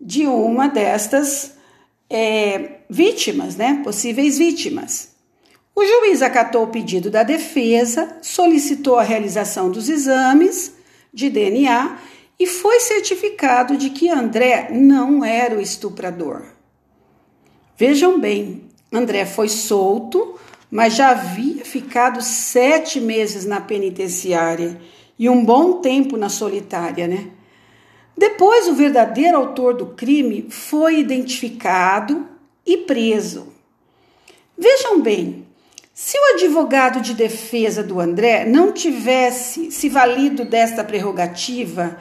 de 0.00 0.26
uma 0.26 0.68
destas 0.68 1.54
é, 2.10 2.80
vítimas, 2.90 3.56
né? 3.56 3.80
possíveis 3.84 4.36
vítimas. 4.36 5.14
O 5.74 5.84
juiz 5.84 6.22
acatou 6.22 6.64
o 6.64 6.68
pedido 6.68 7.10
da 7.10 7.22
defesa, 7.22 8.18
solicitou 8.20 8.98
a 8.98 9.02
realização 9.02 9.70
dos 9.70 9.88
exames 9.88 10.74
de 11.12 11.30
DNA 11.30 11.98
e 12.38 12.46
foi 12.46 12.80
certificado 12.80 13.76
de 13.76 13.90
que 13.90 14.08
André 14.08 14.68
não 14.70 15.24
era 15.24 15.56
o 15.56 15.60
estuprador. 15.60 16.42
Vejam 17.76 18.20
bem, 18.20 18.64
André 18.92 19.24
foi 19.24 19.48
solto, 19.48 20.38
mas 20.70 20.94
já 20.94 21.10
havia 21.10 21.64
ficado 21.64 22.22
sete 22.22 23.00
meses 23.00 23.44
na 23.44 23.60
penitenciária 23.60 24.80
e 25.18 25.28
um 25.28 25.44
bom 25.44 25.80
tempo 25.80 26.16
na 26.16 26.28
solitária, 26.28 27.06
né? 27.06 27.28
Depois, 28.16 28.68
o 28.68 28.74
verdadeiro 28.74 29.36
autor 29.36 29.74
do 29.74 29.86
crime 29.86 30.46
foi 30.48 31.00
identificado 31.00 32.26
e 32.64 32.78
preso. 32.78 33.52
Vejam 34.56 35.00
bem, 35.00 35.46
se 35.92 36.16
o 36.16 36.34
advogado 36.34 37.00
de 37.00 37.14
defesa 37.14 37.82
do 37.82 38.00
André 38.00 38.44
não 38.44 38.72
tivesse 38.72 39.70
se 39.70 39.88
valido 39.88 40.44
desta 40.44 40.84
prerrogativa 40.84 41.98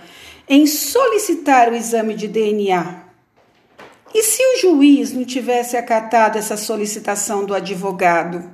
em 0.48 0.68
solicitar 0.68 1.72
o 1.72 1.76
exame 1.76 2.14
de 2.14 2.28
DNA, 2.28 3.04
e 4.14 4.22
se 4.22 4.44
o 4.44 4.62
juiz 4.62 5.12
não 5.12 5.26
tivesse 5.26 5.76
acatado 5.76 6.38
essa 6.38 6.56
solicitação 6.56 7.46
do 7.46 7.56
advogado, 7.56 8.54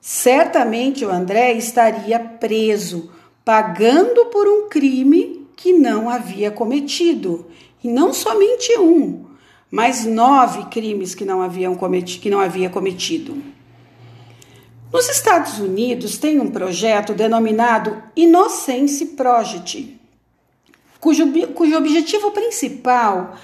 certamente 0.00 1.04
o 1.04 1.10
André 1.10 1.52
estaria 1.52 2.18
preso, 2.18 3.12
pagando 3.44 4.26
por 4.26 4.48
um 4.48 4.68
crime 4.68 5.46
que 5.54 5.72
não 5.72 6.08
havia 6.08 6.50
cometido. 6.50 7.46
E 7.82 7.88
não 7.88 8.14
somente 8.14 8.78
um, 8.78 9.26
mas 9.70 10.06
nove 10.06 10.64
crimes 10.66 11.14
que 11.14 11.24
não, 11.24 11.42
haviam 11.42 11.74
cometido, 11.74 12.22
que 12.22 12.30
não 12.30 12.40
havia 12.40 12.70
cometido. 12.70 13.36
Nos 14.92 15.08
Estados 15.08 15.58
Unidos 15.58 16.16
tem 16.16 16.40
um 16.40 16.50
projeto 16.50 17.12
denominado 17.12 18.02
Innocence 18.16 19.04
Project, 19.06 20.00
cujo, 21.00 21.26
cujo 21.52 21.76
objetivo 21.76 22.30
principal 22.30 23.34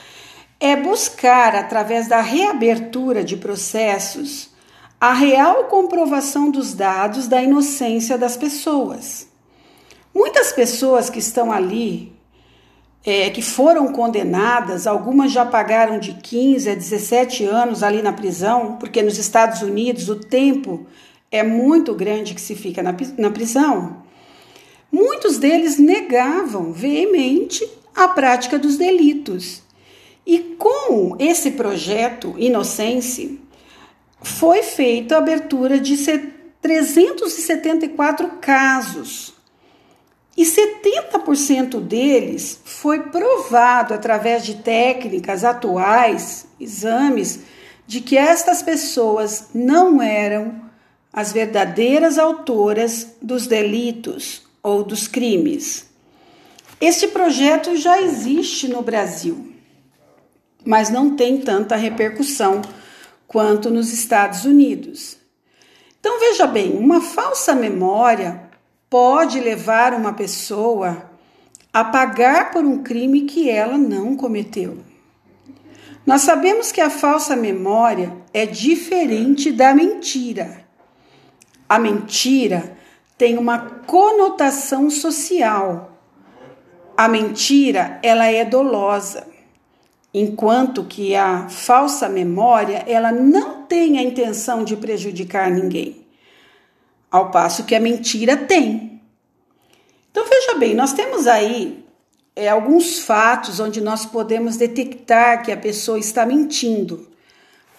é 0.60 0.76
buscar, 0.76 1.56
através 1.56 2.06
da 2.06 2.20
reabertura 2.20 3.24
de 3.24 3.36
processos, 3.36 4.50
a 5.00 5.12
real 5.12 5.64
comprovação 5.64 6.50
dos 6.50 6.74
dados 6.74 7.26
da 7.26 7.42
inocência 7.42 8.16
das 8.16 8.36
pessoas. 8.36 9.29
Muitas 10.14 10.52
pessoas 10.52 11.08
que 11.08 11.18
estão 11.18 11.52
ali, 11.52 12.12
é, 13.04 13.30
que 13.30 13.42
foram 13.42 13.92
condenadas, 13.92 14.86
algumas 14.86 15.32
já 15.32 15.44
pagaram 15.44 15.98
de 15.98 16.14
15 16.14 16.70
a 16.70 16.74
17 16.74 17.44
anos 17.44 17.82
ali 17.82 18.02
na 18.02 18.12
prisão, 18.12 18.76
porque 18.76 19.02
nos 19.02 19.18
Estados 19.18 19.62
Unidos 19.62 20.08
o 20.08 20.16
tempo 20.16 20.86
é 21.30 21.42
muito 21.42 21.94
grande 21.94 22.34
que 22.34 22.40
se 22.40 22.54
fica 22.54 22.82
na, 22.82 22.94
na 23.16 23.30
prisão. 23.30 24.02
Muitos 24.90 25.38
deles 25.38 25.78
negavam 25.78 26.72
veemente 26.72 27.66
a 27.94 28.08
prática 28.08 28.58
dos 28.58 28.76
delitos 28.76 29.62
e 30.26 30.38
com 30.58 31.16
esse 31.18 31.50
projeto 31.52 32.34
Inocência, 32.38 33.30
foi 34.22 34.62
feita 34.62 35.16
a 35.16 35.18
abertura 35.18 35.80
de 35.80 35.96
374 36.60 38.28
casos. 38.40 39.34
E 40.40 40.42
70% 40.42 41.78
deles 41.82 42.62
foi 42.64 43.00
provado 43.00 43.92
através 43.92 44.42
de 44.42 44.54
técnicas 44.54 45.44
atuais, 45.44 46.46
exames, 46.58 47.40
de 47.86 48.00
que 48.00 48.16
estas 48.16 48.62
pessoas 48.62 49.50
não 49.54 50.00
eram 50.00 50.58
as 51.12 51.30
verdadeiras 51.30 52.16
autoras 52.16 53.08
dos 53.20 53.46
delitos 53.46 54.42
ou 54.62 54.82
dos 54.82 55.06
crimes. 55.06 55.90
Este 56.80 57.08
projeto 57.08 57.76
já 57.76 58.00
existe 58.00 58.66
no 58.66 58.80
Brasil 58.80 59.50
mas 60.64 60.90
não 60.90 61.16
tem 61.16 61.38
tanta 61.38 61.76
repercussão 61.76 62.60
quanto 63.26 63.70
nos 63.70 63.92
Estados 63.92 64.44
Unidos. 64.44 65.16
Então 65.98 66.18
veja 66.20 66.46
bem, 66.46 66.76
uma 66.76 67.00
falsa 67.00 67.54
memória 67.54 68.49
pode 68.90 69.38
levar 69.38 69.94
uma 69.94 70.12
pessoa 70.12 71.08
a 71.72 71.84
pagar 71.84 72.50
por 72.50 72.64
um 72.64 72.82
crime 72.82 73.22
que 73.22 73.48
ela 73.48 73.78
não 73.78 74.16
cometeu. 74.16 74.78
Nós 76.04 76.22
sabemos 76.22 76.72
que 76.72 76.80
a 76.80 76.90
falsa 76.90 77.36
memória 77.36 78.16
é 78.34 78.44
diferente 78.44 79.52
da 79.52 79.72
mentira. 79.72 80.64
A 81.68 81.78
mentira 81.78 82.76
tem 83.16 83.38
uma 83.38 83.60
conotação 83.60 84.90
social. 84.90 85.96
A 86.96 87.06
mentira, 87.06 88.00
ela 88.02 88.26
é 88.26 88.44
dolosa 88.44 89.30
enquanto 90.12 90.84
que 90.84 91.14
a 91.14 91.48
falsa 91.48 92.08
memória 92.08 92.84
ela 92.86 93.12
não 93.12 93.62
tem 93.62 93.98
a 93.98 94.02
intenção 94.02 94.64
de 94.64 94.76
prejudicar 94.76 95.50
ninguém, 95.50 95.99
ao 97.10 97.30
passo 97.30 97.64
que 97.64 97.74
a 97.74 97.80
mentira 97.80 98.36
tem. 98.36 99.02
Então 100.10 100.24
veja 100.28 100.54
bem, 100.54 100.74
nós 100.74 100.92
temos 100.92 101.26
aí 101.26 101.84
é, 102.34 102.48
alguns 102.48 103.00
fatos 103.00 103.60
onde 103.60 103.80
nós 103.80 104.06
podemos 104.06 104.56
detectar 104.56 105.42
que 105.42 105.52
a 105.52 105.56
pessoa 105.56 105.98
está 105.98 106.24
mentindo, 106.24 107.08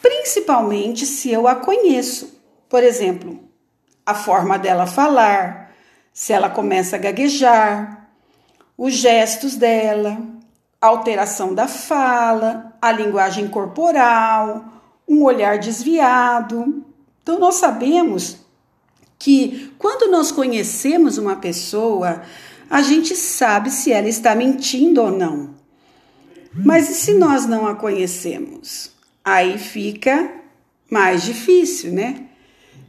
principalmente 0.02 1.06
se 1.06 1.32
eu 1.32 1.48
a 1.48 1.56
conheço. 1.56 2.40
Por 2.70 2.84
exemplo, 2.84 3.40
a 4.06 4.14
forma 4.14 4.58
dela 4.58 4.86
falar, 4.86 5.74
se 6.14 6.34
ela 6.34 6.50
começa 6.50 6.96
a 6.96 7.00
gaguejar, 7.00 8.10
os 8.78 8.94
gestos 8.94 9.56
dela, 9.56 10.18
alteração 10.80 11.54
da 11.54 11.68
fala, 11.68 12.74
a 12.82 12.92
linguagem 12.92 13.48
corporal, 13.48 14.66
um 15.08 15.24
olhar 15.24 15.60
desviado. 15.60 16.84
Então, 17.22 17.38
nós 17.38 17.56
sabemos 17.56 18.41
que 19.22 19.72
quando 19.78 20.10
nós 20.10 20.32
conhecemos 20.32 21.20
uma 21.20 21.36
pessoa, 21.36 22.24
a 22.68 22.82
gente 22.82 23.16
sabe 23.16 23.70
se 23.70 23.92
ela 23.92 24.10
está 24.10 24.34
mentindo 24.34 25.00
ou 25.00 25.12
não. 25.12 25.54
Mas 26.52 26.90
e 26.90 26.96
se 26.96 27.14
nós 27.14 27.46
não 27.46 27.68
a 27.68 27.76
conhecemos? 27.76 28.92
Aí 29.24 29.60
fica 29.60 30.28
mais 30.90 31.22
difícil, 31.22 31.94
né? 31.94 32.26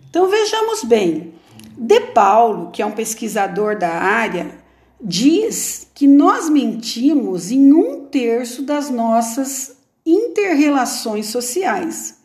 Então 0.08 0.26
vejamos 0.26 0.82
bem. 0.84 1.34
De 1.76 2.00
Paulo, 2.00 2.70
que 2.70 2.80
é 2.80 2.86
um 2.86 2.92
pesquisador 2.92 3.78
da 3.78 3.90
área, 3.90 4.56
diz 4.98 5.86
que 5.94 6.06
nós 6.06 6.48
mentimos 6.48 7.50
em 7.50 7.74
um 7.74 8.06
terço 8.06 8.62
das 8.62 8.88
nossas 8.88 9.76
interrelações 10.04 11.26
sociais. 11.26 12.16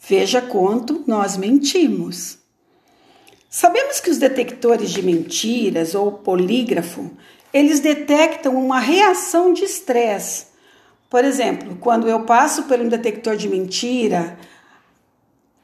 Veja 0.00 0.42
quanto 0.42 1.04
nós 1.06 1.36
mentimos. 1.36 2.37
Sabemos 3.50 3.98
que 3.98 4.10
os 4.10 4.18
detectores 4.18 4.90
de 4.90 5.02
mentiras 5.02 5.94
ou 5.94 6.12
polígrafo, 6.12 7.10
eles 7.52 7.80
detectam 7.80 8.54
uma 8.54 8.78
reação 8.78 9.54
de 9.54 9.64
estresse. 9.64 10.48
Por 11.08 11.24
exemplo, 11.24 11.76
quando 11.80 12.06
eu 12.06 12.24
passo 12.24 12.64
por 12.64 12.78
um 12.78 12.88
detector 12.88 13.36
de 13.36 13.48
mentira, 13.48 14.38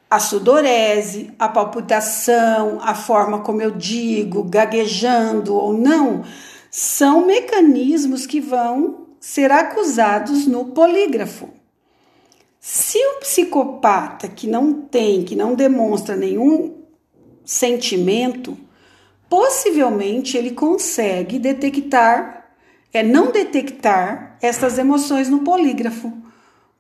a 0.09 0.19
sudorese, 0.19 1.31
a 1.39 1.47
palpitação, 1.47 2.79
a 2.81 2.95
forma 2.95 3.41
como 3.41 3.61
eu 3.61 3.73
digo, 3.73 4.45
gaguejando 4.45 5.55
ou 5.55 5.75
não, 5.75 6.25
são 6.71 7.27
mecanismos 7.27 8.25
que 8.25 8.41
vão 8.41 9.09
ser 9.21 9.51
acusados 9.51 10.47
no 10.47 10.67
polígrafo. 10.67 11.51
Se 12.59 12.97
o 12.99 13.21
psicopata 13.21 14.27
que 14.27 14.47
não 14.47 14.73
tem, 14.73 15.23
que 15.23 15.37
não 15.37 15.55
demonstra 15.55 16.17
nenhum 16.17 16.84
sentimento, 17.45 18.57
possivelmente 19.29 20.37
ele 20.37 20.53
consegue 20.53 21.39
detectar, 21.39 22.49
é 22.93 23.03
não 23.03 23.31
detectar 23.31 24.39
essas 24.41 24.79
emoções 24.79 25.29
no 25.29 25.41
polígrafo. 25.41 26.13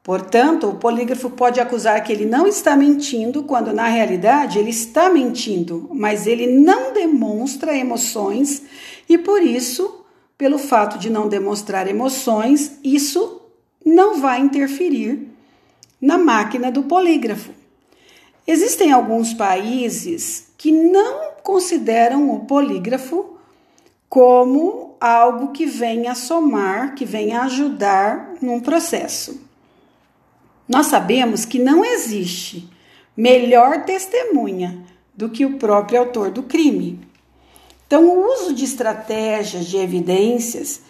Portanto, 0.02 0.68
o 0.68 0.74
polígrafo 0.74 1.30
pode 1.30 1.58
acusar 1.60 2.02
que 2.04 2.12
ele 2.12 2.26
não 2.26 2.46
está 2.46 2.76
mentindo, 2.76 3.42
quando 3.42 3.72
na 3.72 3.86
realidade 3.86 4.58
ele 4.58 4.70
está 4.70 5.08
mentindo, 5.08 5.88
mas 5.92 6.26
ele 6.26 6.46
não 6.46 6.92
demonstra 6.92 7.76
emoções 7.76 8.62
e 9.08 9.16
por 9.16 9.42
isso, 9.42 10.04
pelo 10.36 10.58
fato 10.58 10.98
de 10.98 11.08
não 11.08 11.26
demonstrar 11.26 11.88
emoções, 11.88 12.78
isso 12.84 13.40
não 13.84 14.20
vai 14.20 14.40
interferir 14.40 15.28
na 16.00 16.18
máquina 16.18 16.70
do 16.70 16.82
polígrafo. 16.82 17.63
Existem 18.46 18.92
alguns 18.92 19.32
países 19.32 20.48
que 20.58 20.70
não 20.70 21.32
consideram 21.42 22.30
o 22.30 22.40
polígrafo 22.46 23.38
como 24.08 24.96
algo 25.00 25.52
que 25.52 25.66
venha 25.66 26.14
somar, 26.14 26.94
que 26.94 27.04
venha 27.04 27.42
ajudar 27.42 28.34
num 28.40 28.60
processo. 28.60 29.40
Nós 30.68 30.86
sabemos 30.86 31.44
que 31.44 31.58
não 31.58 31.84
existe 31.84 32.68
melhor 33.16 33.84
testemunha 33.84 34.84
do 35.14 35.28
que 35.28 35.44
o 35.44 35.58
próprio 35.58 36.00
autor 36.00 36.30
do 36.30 36.42
crime. 36.42 37.00
Então, 37.86 38.08
o 38.08 38.32
uso 38.32 38.54
de 38.54 38.64
estratégias 38.64 39.66
de 39.66 39.76
evidências 39.76 40.80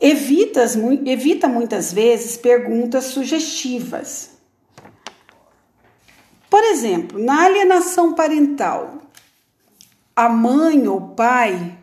evita, 0.00 0.64
evita 1.06 1.48
muitas 1.48 1.92
vezes 1.92 2.36
perguntas 2.36 3.04
sugestivas. 3.04 4.33
Por 6.54 6.62
exemplo, 6.62 7.18
na 7.18 7.46
alienação 7.46 8.12
parental, 8.14 8.98
a 10.14 10.28
mãe 10.28 10.86
ou 10.86 11.00
pai 11.00 11.76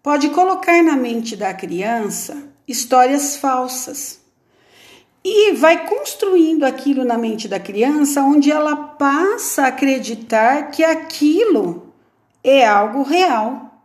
pode 0.00 0.30
colocar 0.30 0.80
na 0.80 0.94
mente 0.94 1.34
da 1.34 1.52
criança 1.52 2.48
histórias 2.68 3.36
falsas 3.36 4.20
e 5.24 5.54
vai 5.54 5.88
construindo 5.88 6.62
aquilo 6.62 7.04
na 7.04 7.18
mente 7.18 7.48
da 7.48 7.58
criança, 7.58 8.22
onde 8.22 8.48
ela 8.48 8.76
passa 8.76 9.62
a 9.64 9.66
acreditar 9.66 10.70
que 10.70 10.84
aquilo 10.84 11.92
é 12.44 12.64
algo 12.64 13.02
real. 13.02 13.82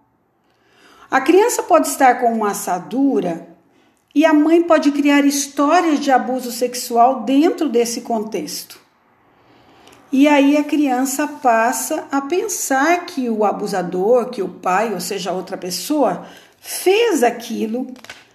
A 1.09 1.19
criança 1.19 1.63
pode 1.63 1.87
estar 1.87 2.21
com 2.21 2.31
uma 2.31 2.51
assadura 2.51 3.47
e 4.13 4.23
a 4.23 4.35
mãe 4.35 4.61
pode 4.61 4.91
criar 4.91 5.25
histórias 5.25 5.99
de 5.99 6.11
abuso 6.11 6.51
sexual 6.51 7.23
dentro 7.23 7.67
desse 7.67 8.01
contexto. 8.01 8.80
E 10.11 10.27
aí 10.27 10.57
a 10.57 10.63
criança 10.63 11.25
passa 11.25 12.05
a 12.11 12.19
pensar 12.19 13.05
que 13.05 13.29
o 13.29 13.45
abusador, 13.45 14.29
que 14.29 14.41
o 14.41 14.49
pai, 14.49 14.93
ou 14.93 14.99
seja, 14.99 15.31
outra 15.31 15.57
pessoa, 15.57 16.25
fez 16.59 17.23
aquilo, 17.23 17.87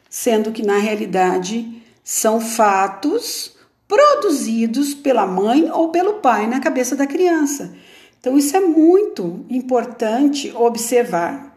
sendo 0.09 0.53
que 0.53 0.65
na 0.65 0.79
realidade 0.79 1.83
são 2.03 2.41
fatos 2.41 3.55
produzidos 3.87 4.95
pela 4.95 5.27
mãe 5.27 5.71
ou 5.71 5.91
pelo 5.91 6.15
pai 6.15 6.47
na 6.47 6.61
cabeça 6.61 6.97
da 6.97 7.07
criança. 7.07 7.77
Então, 8.19 8.39
isso 8.39 8.57
é 8.57 8.61
muito 8.61 9.45
importante 9.51 10.51
observar. 10.57 11.55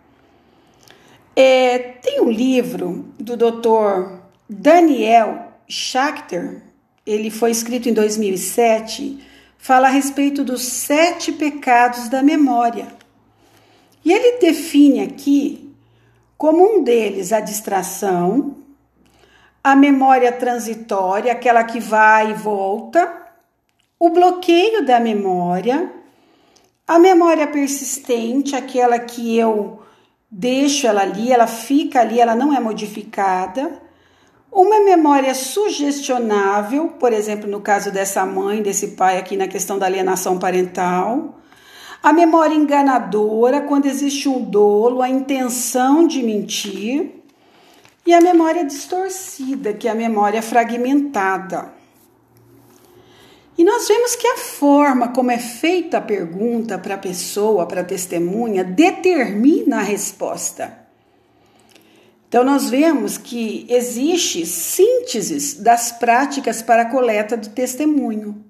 É, 1.33 1.77
tem 1.79 2.19
um 2.19 2.29
livro 2.29 3.05
do 3.17 3.37
Dr. 3.37 4.19
Daniel 4.49 5.53
Schachter, 5.67 6.61
ele 7.05 7.31
foi 7.31 7.51
escrito 7.51 7.87
em 7.87 7.93
2007 7.93 9.28
fala 9.59 9.89
a 9.89 9.91
respeito 9.91 10.43
dos 10.43 10.63
sete 10.63 11.33
pecados 11.33 12.07
da 12.07 12.23
memória. 12.23 12.87
E 14.03 14.11
ele 14.11 14.39
define 14.39 15.01
aqui 15.01 15.75
como 16.37 16.63
um 16.63 16.83
deles 16.83 17.33
a 17.33 17.41
distração, 17.41 18.55
a 19.61 19.75
memória 19.75 20.31
transitória, 20.31 21.33
aquela 21.33 21.65
que 21.65 21.79
vai 21.79 22.31
e 22.31 22.33
volta, 22.33 23.27
o 23.99 24.09
bloqueio 24.09 24.85
da 24.85 24.99
memória, 24.99 25.91
a 26.87 26.97
memória 26.97 27.45
persistente, 27.45 28.55
aquela 28.55 28.97
que 28.97 29.37
eu 29.37 29.83
deixo 30.31 30.87
ela 30.87 31.01
ali, 31.01 31.31
ela 31.31 31.45
fica 31.45 31.99
ali, 31.99 32.21
ela 32.21 32.33
não 32.33 32.55
é 32.55 32.59
modificada 32.61 33.88
uma 34.51 34.79
memória 34.83 35.33
sugestionável, 35.35 36.89
por 36.99 37.13
exemplo, 37.13 37.49
no 37.49 37.61
caso 37.61 37.91
dessa 37.91 38.25
mãe, 38.25 38.61
desse 38.61 38.89
pai 38.89 39.17
aqui 39.17 39.37
na 39.37 39.47
questão 39.47 39.77
da 39.77 39.85
alienação 39.85 40.39
parental. 40.39 41.39
A 42.01 42.11
memória 42.11 42.55
enganadora, 42.55 43.61
quando 43.61 43.85
existe 43.85 44.27
um 44.27 44.41
dolo, 44.41 45.01
a 45.01 45.09
intenção 45.09 46.07
de 46.07 46.23
mentir. 46.23 47.11
E 48.05 48.13
a 48.13 48.21
memória 48.21 48.65
distorcida, 48.65 49.73
que 49.73 49.87
é 49.87 49.91
a 49.91 49.95
memória 49.95 50.41
fragmentada. 50.41 51.73
E 53.55 53.63
nós 53.63 53.87
vemos 53.87 54.15
que 54.15 54.25
a 54.25 54.37
forma 54.37 55.09
como 55.09 55.29
é 55.29 55.37
feita 55.37 55.97
a 55.97 56.01
pergunta 56.01 56.79
para 56.79 56.95
a 56.95 56.97
pessoa, 56.97 57.67
para 57.67 57.81
a 57.81 57.83
testemunha, 57.83 58.63
determina 58.63 59.79
a 59.79 59.83
resposta. 59.83 60.88
Então, 62.29 62.43
nós 62.43 62.69
vemos 62.69 63.17
que 63.17 63.65
existe 63.67 64.45
sínteses 64.45 65.55
das 65.55 65.91
práticas 65.91 66.61
para 66.61 66.83
a 66.83 66.85
coleta 66.85 67.35
do 67.35 67.49
testemunho. 67.49 68.45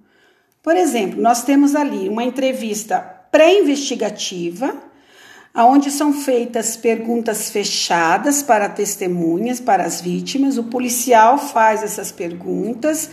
Por 0.62 0.76
exemplo, 0.76 1.22
nós 1.22 1.44
temos 1.44 1.74
ali 1.76 2.10
uma 2.10 2.26
entrevista 2.26 3.00
pré-investigativa, 3.32 4.76
onde 5.56 5.90
são 5.92 6.12
feitas 6.12 6.76
perguntas 6.76 7.50
fechadas 7.50 8.44
para 8.44 8.68
testemunhas, 8.68 9.62
para 9.62 9.86
as 9.86 10.02
vítimas. 10.02 10.58
O 10.58 10.66
policial 10.66 11.38
faz 11.38 11.82
essas 11.82 12.12
perguntas 12.12 13.10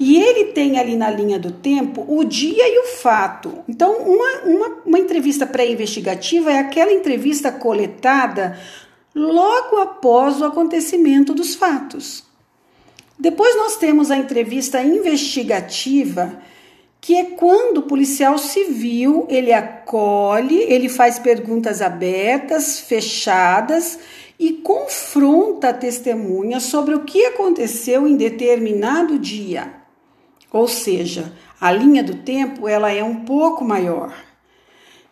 e 0.00 0.20
ele 0.20 0.46
tem 0.46 0.80
ali 0.80 0.96
na 0.96 1.10
linha 1.10 1.38
do 1.38 1.52
tempo 1.52 2.04
o 2.08 2.24
dia 2.24 2.68
e 2.68 2.80
o 2.80 2.86
fato. 2.98 3.60
Então, 3.68 3.98
uma, 3.98 4.40
uma, 4.44 4.68
uma 4.84 4.98
entrevista 4.98 5.46
pré-investigativa 5.46 6.50
é 6.50 6.58
aquela 6.58 6.92
entrevista 6.92 7.52
coletada 7.52 8.58
logo 9.18 9.78
após 9.78 10.40
o 10.40 10.44
acontecimento 10.44 11.34
dos 11.34 11.56
fatos. 11.56 12.22
Depois 13.18 13.56
nós 13.56 13.76
temos 13.76 14.12
a 14.12 14.16
entrevista 14.16 14.80
investigativa, 14.80 16.40
que 17.00 17.16
é 17.16 17.24
quando 17.24 17.78
o 17.78 17.82
policial 17.82 18.38
civil 18.38 19.26
ele 19.28 19.52
acolhe, 19.52 20.58
ele 20.62 20.88
faz 20.88 21.18
perguntas 21.18 21.82
abertas, 21.82 22.78
fechadas 22.78 23.98
e 24.38 24.52
confronta 24.52 25.70
a 25.70 25.74
testemunha 25.74 26.60
sobre 26.60 26.94
o 26.94 27.00
que 27.04 27.26
aconteceu 27.26 28.06
em 28.06 28.16
determinado 28.16 29.18
dia. 29.18 29.72
Ou 30.52 30.68
seja, 30.68 31.32
a 31.60 31.72
linha 31.72 32.04
do 32.04 32.18
tempo 32.18 32.68
ela 32.68 32.92
é 32.92 33.02
um 33.02 33.24
pouco 33.24 33.64
maior. 33.64 34.14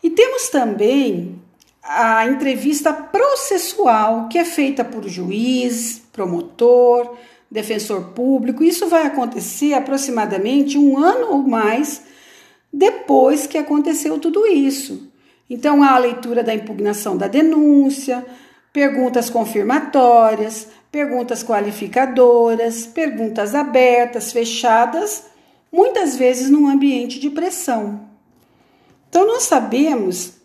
E 0.00 0.10
temos 0.10 0.48
também 0.48 1.42
a 1.88 2.26
entrevista 2.26 2.92
processual, 2.92 4.28
que 4.28 4.38
é 4.38 4.44
feita 4.44 4.84
por 4.84 5.08
juiz, 5.08 6.02
promotor, 6.12 7.16
defensor 7.50 8.10
público. 8.10 8.64
Isso 8.64 8.88
vai 8.88 9.06
acontecer 9.06 9.74
aproximadamente 9.74 10.76
um 10.76 10.98
ano 10.98 11.32
ou 11.32 11.42
mais 11.42 12.02
depois 12.72 13.46
que 13.46 13.56
aconteceu 13.56 14.18
tudo 14.18 14.46
isso. 14.46 15.10
Então, 15.48 15.82
há 15.82 15.92
a 15.92 15.98
leitura 15.98 16.42
da 16.42 16.54
impugnação 16.54 17.16
da 17.16 17.28
denúncia, 17.28 18.26
perguntas 18.72 19.30
confirmatórias, 19.30 20.66
perguntas 20.90 21.44
qualificadoras, 21.44 22.84
perguntas 22.84 23.54
abertas, 23.54 24.32
fechadas, 24.32 25.24
muitas 25.70 26.16
vezes 26.16 26.50
num 26.50 26.68
ambiente 26.68 27.20
de 27.20 27.30
pressão. 27.30 28.00
Então, 29.08 29.26
nós 29.26 29.44
sabemos 29.44 30.35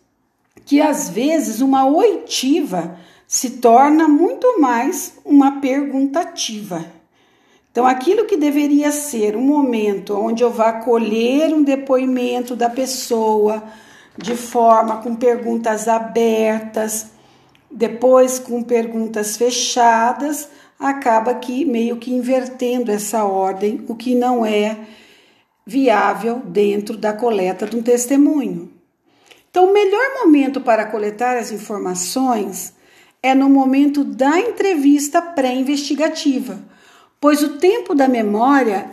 que 0.65 0.81
às 0.81 1.09
vezes 1.09 1.61
uma 1.61 1.85
oitiva 1.85 2.97
se 3.27 3.51
torna 3.51 4.07
muito 4.07 4.59
mais 4.59 5.13
uma 5.23 5.61
perguntativa. 5.61 6.85
Então, 7.71 7.85
aquilo 7.85 8.25
que 8.25 8.35
deveria 8.35 8.91
ser 8.91 9.37
um 9.37 9.41
momento 9.41 10.13
onde 10.13 10.43
eu 10.43 10.51
vá 10.51 10.73
colher 10.73 11.53
um 11.53 11.63
depoimento 11.63 12.55
da 12.55 12.69
pessoa 12.69 13.63
de 14.17 14.35
forma 14.35 14.97
com 14.97 15.15
perguntas 15.15 15.87
abertas, 15.87 17.11
depois 17.71 18.37
com 18.37 18.61
perguntas 18.61 19.37
fechadas, 19.37 20.49
acaba 20.77 21.35
que 21.35 21.63
meio 21.63 21.95
que 21.95 22.13
invertendo 22.13 22.91
essa 22.91 23.23
ordem, 23.23 23.85
o 23.87 23.95
que 23.95 24.15
não 24.15 24.45
é 24.45 24.77
viável 25.65 26.41
dentro 26.43 26.97
da 26.97 27.13
coleta 27.13 27.65
de 27.65 27.77
um 27.77 27.81
testemunho. 27.81 28.70
Então, 29.51 29.69
o 29.69 29.73
melhor 29.73 30.23
momento 30.23 30.61
para 30.61 30.85
coletar 30.85 31.35
as 31.35 31.51
informações 31.51 32.73
é 33.21 33.35
no 33.35 33.49
momento 33.49 34.01
da 34.03 34.39
entrevista 34.39 35.21
pré-investigativa, 35.21 36.57
pois 37.19 37.43
o 37.43 37.57
tempo 37.57 37.93
da 37.93 38.07
memória 38.07 38.89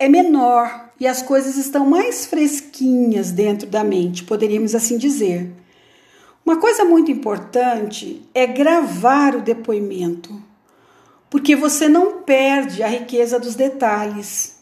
é 0.00 0.08
menor 0.08 0.90
e 0.98 1.06
as 1.06 1.22
coisas 1.22 1.56
estão 1.56 1.86
mais 1.86 2.26
fresquinhas 2.26 3.30
dentro 3.30 3.68
da 3.68 3.84
mente, 3.84 4.24
poderíamos 4.24 4.74
assim 4.74 4.98
dizer. 4.98 5.48
Uma 6.44 6.56
coisa 6.56 6.84
muito 6.84 7.12
importante 7.12 8.28
é 8.34 8.48
gravar 8.48 9.36
o 9.36 9.40
depoimento, 9.40 10.42
porque 11.30 11.54
você 11.54 11.88
não 11.88 12.22
perde 12.22 12.82
a 12.82 12.88
riqueza 12.88 13.38
dos 13.38 13.54
detalhes. 13.54 14.59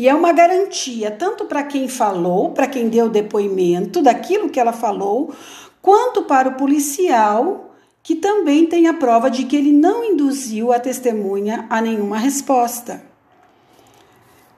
E 0.00 0.08
é 0.08 0.14
uma 0.14 0.32
garantia 0.32 1.10
tanto 1.10 1.44
para 1.44 1.62
quem 1.62 1.86
falou, 1.86 2.52
para 2.52 2.66
quem 2.66 2.88
deu 2.88 3.10
depoimento 3.10 4.00
daquilo 4.00 4.48
que 4.48 4.58
ela 4.58 4.72
falou, 4.72 5.34
quanto 5.82 6.22
para 6.22 6.48
o 6.48 6.54
policial, 6.54 7.74
que 8.02 8.14
também 8.14 8.64
tem 8.64 8.86
a 8.86 8.94
prova 8.94 9.30
de 9.30 9.44
que 9.44 9.54
ele 9.54 9.70
não 9.70 10.02
induziu 10.02 10.72
a 10.72 10.80
testemunha 10.80 11.66
a 11.68 11.82
nenhuma 11.82 12.16
resposta. 12.16 13.04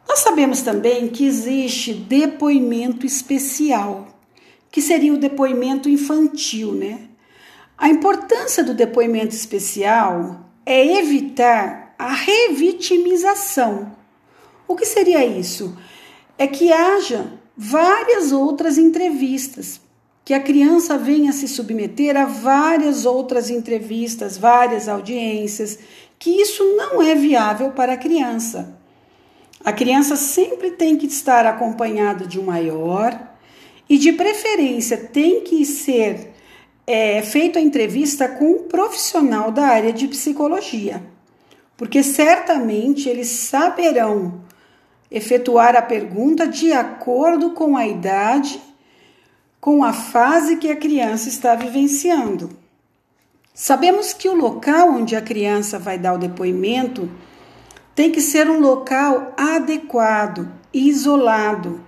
Nós 0.08 0.20
sabemos 0.20 0.62
também 0.62 1.08
que 1.08 1.26
existe 1.26 1.92
depoimento 1.92 3.04
especial, 3.04 4.06
que 4.70 4.80
seria 4.80 5.12
o 5.12 5.18
depoimento 5.18 5.88
infantil, 5.88 6.70
né? 6.70 7.00
A 7.76 7.88
importância 7.88 8.62
do 8.62 8.74
depoimento 8.74 9.34
especial 9.34 10.48
é 10.64 10.98
evitar 10.98 11.96
a 11.98 12.12
revitimização 12.12 14.01
o 14.66 14.74
que 14.74 14.86
seria 14.86 15.24
isso? 15.24 15.76
É 16.38 16.46
que 16.46 16.72
haja 16.72 17.32
várias 17.56 18.32
outras 18.32 18.78
entrevistas, 18.78 19.80
que 20.24 20.34
a 20.34 20.40
criança 20.40 20.96
venha 20.96 21.32
se 21.32 21.48
submeter 21.48 22.16
a 22.16 22.24
várias 22.24 23.04
outras 23.04 23.50
entrevistas, 23.50 24.38
várias 24.38 24.88
audiências, 24.88 25.78
que 26.18 26.30
isso 26.30 26.64
não 26.76 27.02
é 27.02 27.14
viável 27.14 27.72
para 27.72 27.94
a 27.94 27.96
criança. 27.96 28.78
A 29.64 29.72
criança 29.72 30.16
sempre 30.16 30.72
tem 30.72 30.96
que 30.96 31.06
estar 31.06 31.46
acompanhada 31.46 32.26
de 32.26 32.38
um 32.38 32.44
maior 32.44 33.18
e, 33.88 33.98
de 33.98 34.12
preferência, 34.12 34.96
tem 34.96 35.42
que 35.42 35.64
ser 35.64 36.32
é, 36.86 37.22
feita 37.22 37.58
a 37.58 37.62
entrevista 37.62 38.28
com 38.28 38.52
um 38.52 38.62
profissional 38.64 39.50
da 39.50 39.66
área 39.66 39.92
de 39.92 40.08
psicologia, 40.08 41.02
porque 41.76 42.02
certamente 42.02 43.08
eles 43.08 43.28
saberão 43.28 44.40
efetuar 45.12 45.76
a 45.76 45.82
pergunta 45.82 46.48
de 46.48 46.72
acordo 46.72 47.50
com 47.50 47.76
a 47.76 47.86
idade, 47.86 48.60
com 49.60 49.84
a 49.84 49.92
fase 49.92 50.56
que 50.56 50.70
a 50.70 50.76
criança 50.76 51.28
está 51.28 51.54
vivenciando. 51.54 52.50
Sabemos 53.54 54.14
que 54.14 54.28
o 54.28 54.34
local 54.34 54.88
onde 54.88 55.14
a 55.14 55.20
criança 55.20 55.78
vai 55.78 55.98
dar 55.98 56.14
o 56.14 56.18
depoimento 56.18 57.10
tem 57.94 58.10
que 58.10 58.22
ser 58.22 58.48
um 58.48 58.58
local 58.58 59.34
adequado, 59.36 60.50
isolado. 60.72 61.84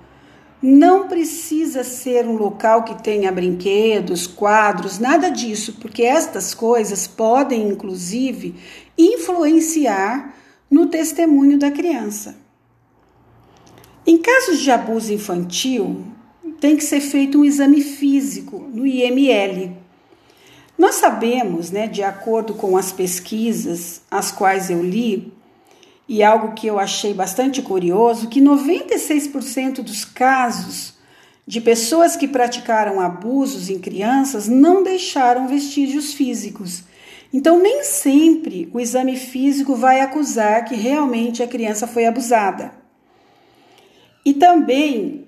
Não 0.60 1.08
precisa 1.08 1.82
ser 1.82 2.26
um 2.26 2.36
local 2.36 2.84
que 2.84 3.02
tenha 3.02 3.32
brinquedos, 3.32 4.26
quadros, 4.26 4.98
nada 4.98 5.30
disso, 5.30 5.78
porque 5.80 6.02
estas 6.02 6.52
coisas 6.52 7.06
podem, 7.06 7.68
inclusive, 7.68 8.54
influenciar 8.96 10.34
no 10.70 10.86
testemunho 10.86 11.58
da 11.58 11.70
criança. 11.70 12.43
Em 14.06 14.18
casos 14.18 14.60
de 14.60 14.70
abuso 14.70 15.12
infantil, 15.12 16.04
tem 16.60 16.76
que 16.76 16.84
ser 16.84 17.00
feito 17.00 17.38
um 17.38 17.44
exame 17.44 17.80
físico 17.80 18.58
no 18.72 18.86
IML, 18.86 19.72
nós 20.76 20.96
sabemos, 20.96 21.70
né, 21.70 21.86
de 21.86 22.02
acordo 22.02 22.52
com 22.54 22.76
as 22.76 22.90
pesquisas 22.90 24.02
as 24.10 24.32
quais 24.32 24.70
eu 24.70 24.82
li, 24.82 25.32
e 26.08 26.22
algo 26.22 26.52
que 26.52 26.66
eu 26.66 26.78
achei 26.78 27.14
bastante 27.14 27.62
curioso, 27.62 28.28
que 28.28 28.40
96% 28.40 29.82
dos 29.82 30.04
casos 30.04 30.94
de 31.46 31.60
pessoas 31.60 32.16
que 32.16 32.26
praticaram 32.26 33.00
abusos 33.00 33.70
em 33.70 33.78
crianças 33.78 34.48
não 34.48 34.82
deixaram 34.82 35.46
vestígios 35.46 36.12
físicos. 36.12 36.82
Então, 37.32 37.60
nem 37.60 37.82
sempre 37.84 38.68
o 38.72 38.80
exame 38.80 39.16
físico 39.16 39.74
vai 39.74 40.00
acusar 40.00 40.64
que 40.64 40.74
realmente 40.74 41.42
a 41.42 41.48
criança 41.48 41.86
foi 41.86 42.04
abusada. 42.04 42.83
E 44.24 44.34
também, 44.34 45.26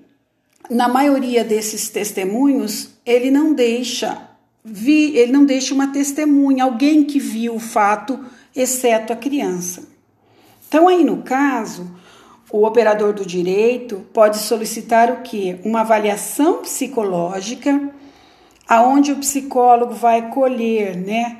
na 0.69 0.87
maioria 0.87 1.43
desses 1.43 1.89
testemunhos, 1.89 2.89
ele 3.05 3.29
não 3.29 3.53
deixa 3.53 4.27
vi, 4.69 5.15
ele 5.17 5.31
não 5.31 5.45
deixa 5.45 5.73
uma 5.73 5.87
testemunha, 5.87 6.65
alguém 6.65 7.05
que 7.05 7.19
viu 7.19 7.55
o 7.55 7.59
fato, 7.59 8.19
exceto 8.53 9.13
a 9.13 9.15
criança. 9.15 9.87
Então, 10.67 10.89
aí 10.89 11.05
no 11.05 11.23
caso, 11.23 11.89
o 12.51 12.65
operador 12.65 13.13
do 13.13 13.25
direito 13.25 14.05
pode 14.13 14.39
solicitar 14.39 15.09
o 15.09 15.21
que? 15.21 15.57
Uma 15.63 15.81
avaliação 15.81 16.61
psicológica, 16.61 17.89
aonde 18.67 19.13
o 19.13 19.17
psicólogo 19.17 19.93
vai 19.93 20.29
colher, 20.29 20.97
né? 20.97 21.37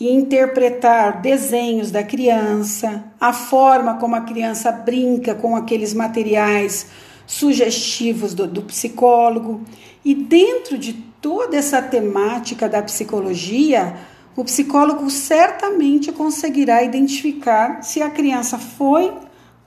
E 0.00 0.10
interpretar 0.10 1.20
desenhos 1.20 1.90
da 1.90 2.02
criança, 2.02 3.04
a 3.20 3.34
forma 3.34 3.98
como 3.98 4.16
a 4.16 4.22
criança 4.22 4.72
brinca 4.72 5.34
com 5.34 5.54
aqueles 5.54 5.92
materiais 5.92 6.86
sugestivos 7.26 8.32
do, 8.32 8.46
do 8.46 8.62
psicólogo. 8.62 9.60
E 10.02 10.14
dentro 10.14 10.78
de 10.78 10.94
toda 11.20 11.54
essa 11.54 11.82
temática 11.82 12.66
da 12.66 12.82
psicologia, 12.82 13.94
o 14.34 14.42
psicólogo 14.42 15.10
certamente 15.10 16.10
conseguirá 16.10 16.82
identificar 16.82 17.82
se 17.82 18.00
a 18.00 18.08
criança 18.08 18.56
foi 18.58 19.12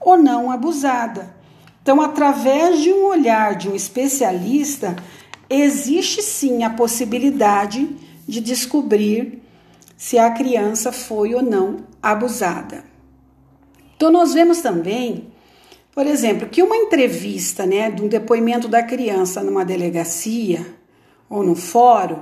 ou 0.00 0.16
não 0.16 0.50
abusada. 0.50 1.32
Então, 1.80 2.00
através 2.00 2.80
de 2.80 2.92
um 2.92 3.04
olhar 3.04 3.54
de 3.54 3.68
um 3.68 3.74
especialista, 3.76 4.96
existe 5.48 6.22
sim 6.22 6.64
a 6.64 6.70
possibilidade 6.70 7.88
de 8.26 8.40
descobrir 8.40 9.43
se 9.96 10.18
a 10.18 10.30
criança 10.30 10.92
foi 10.92 11.34
ou 11.34 11.42
não 11.42 11.84
abusada. 12.02 12.84
Então, 13.96 14.10
nós 14.10 14.34
vemos 14.34 14.60
também 14.60 15.32
por 15.94 16.08
exemplo, 16.08 16.48
que 16.48 16.60
uma 16.60 16.76
entrevista, 16.76 17.64
né, 17.64 17.88
de 17.88 18.02
um 18.02 18.08
depoimento 18.08 18.66
da 18.66 18.82
criança 18.82 19.44
numa 19.44 19.64
delegacia 19.64 20.66
ou 21.30 21.44
no 21.44 21.54
fórum, 21.54 22.20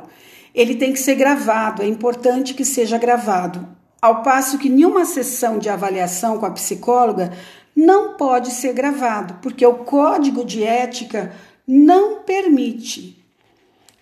ele 0.54 0.74
tem 0.74 0.92
que 0.92 0.98
ser 0.98 1.14
gravado, 1.14 1.82
é 1.82 1.86
importante 1.86 2.52
que 2.52 2.66
seja 2.66 2.98
gravado. 2.98 3.66
Ao 4.00 4.22
passo 4.22 4.58
que 4.58 4.68
nenhuma 4.68 5.06
sessão 5.06 5.58
de 5.58 5.70
avaliação 5.70 6.36
com 6.36 6.44
a 6.44 6.50
psicóloga 6.50 7.32
não 7.74 8.14
pode 8.18 8.50
ser 8.50 8.74
gravado, 8.74 9.38
porque 9.40 9.64
o 9.64 9.76
código 9.76 10.44
de 10.44 10.62
ética 10.62 11.32
não 11.66 12.20
permite. 12.20 13.24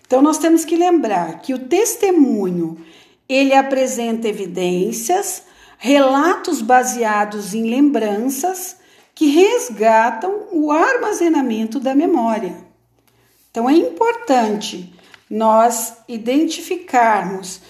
Então 0.05 0.21
nós 0.21 0.37
temos 0.37 0.65
que 0.65 0.75
lembrar 0.75 1.39
que 1.39 1.53
o 1.53 1.59
testemunho, 1.59 2.77
ele 3.33 3.53
apresenta 3.53 4.27
evidências, 4.27 5.43
relatos 5.77 6.61
baseados 6.61 7.53
em 7.53 7.69
lembranças 7.69 8.77
que 9.15 9.27
resgatam 9.27 10.47
o 10.51 10.71
armazenamento 10.71 11.79
da 11.79 11.95
memória. 11.95 12.55
Então 13.49 13.69
é 13.69 13.73
importante 13.73 14.93
nós 15.29 15.93
identificarmos 16.07 17.61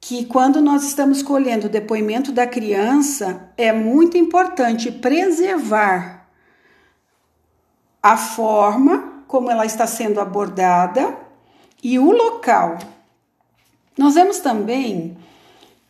que 0.00 0.26
quando 0.26 0.60
nós 0.60 0.84
estamos 0.84 1.22
colhendo 1.22 1.66
o 1.66 1.70
depoimento 1.70 2.30
da 2.30 2.46
criança, 2.46 3.50
é 3.56 3.72
muito 3.72 4.18
importante 4.18 4.92
preservar 4.92 6.28
a 8.02 8.16
forma 8.16 9.24
como 9.26 9.50
ela 9.50 9.64
está 9.64 9.86
sendo 9.86 10.20
abordada 10.20 11.16
e 11.82 11.98
o 11.98 12.12
local. 12.12 12.78
Nós 13.96 14.14
vemos 14.14 14.40
também 14.40 15.16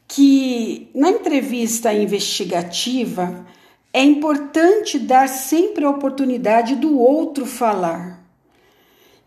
que 0.07 0.89
na 0.95 1.11
entrevista 1.11 1.93
investigativa 1.93 3.45
é 3.93 4.03
importante 4.03 4.99
dar 4.99 5.29
sempre 5.29 5.85
a 5.85 5.91
oportunidade 5.91 6.77
do 6.77 6.99
outro 6.99 7.45
falar. 7.45 8.23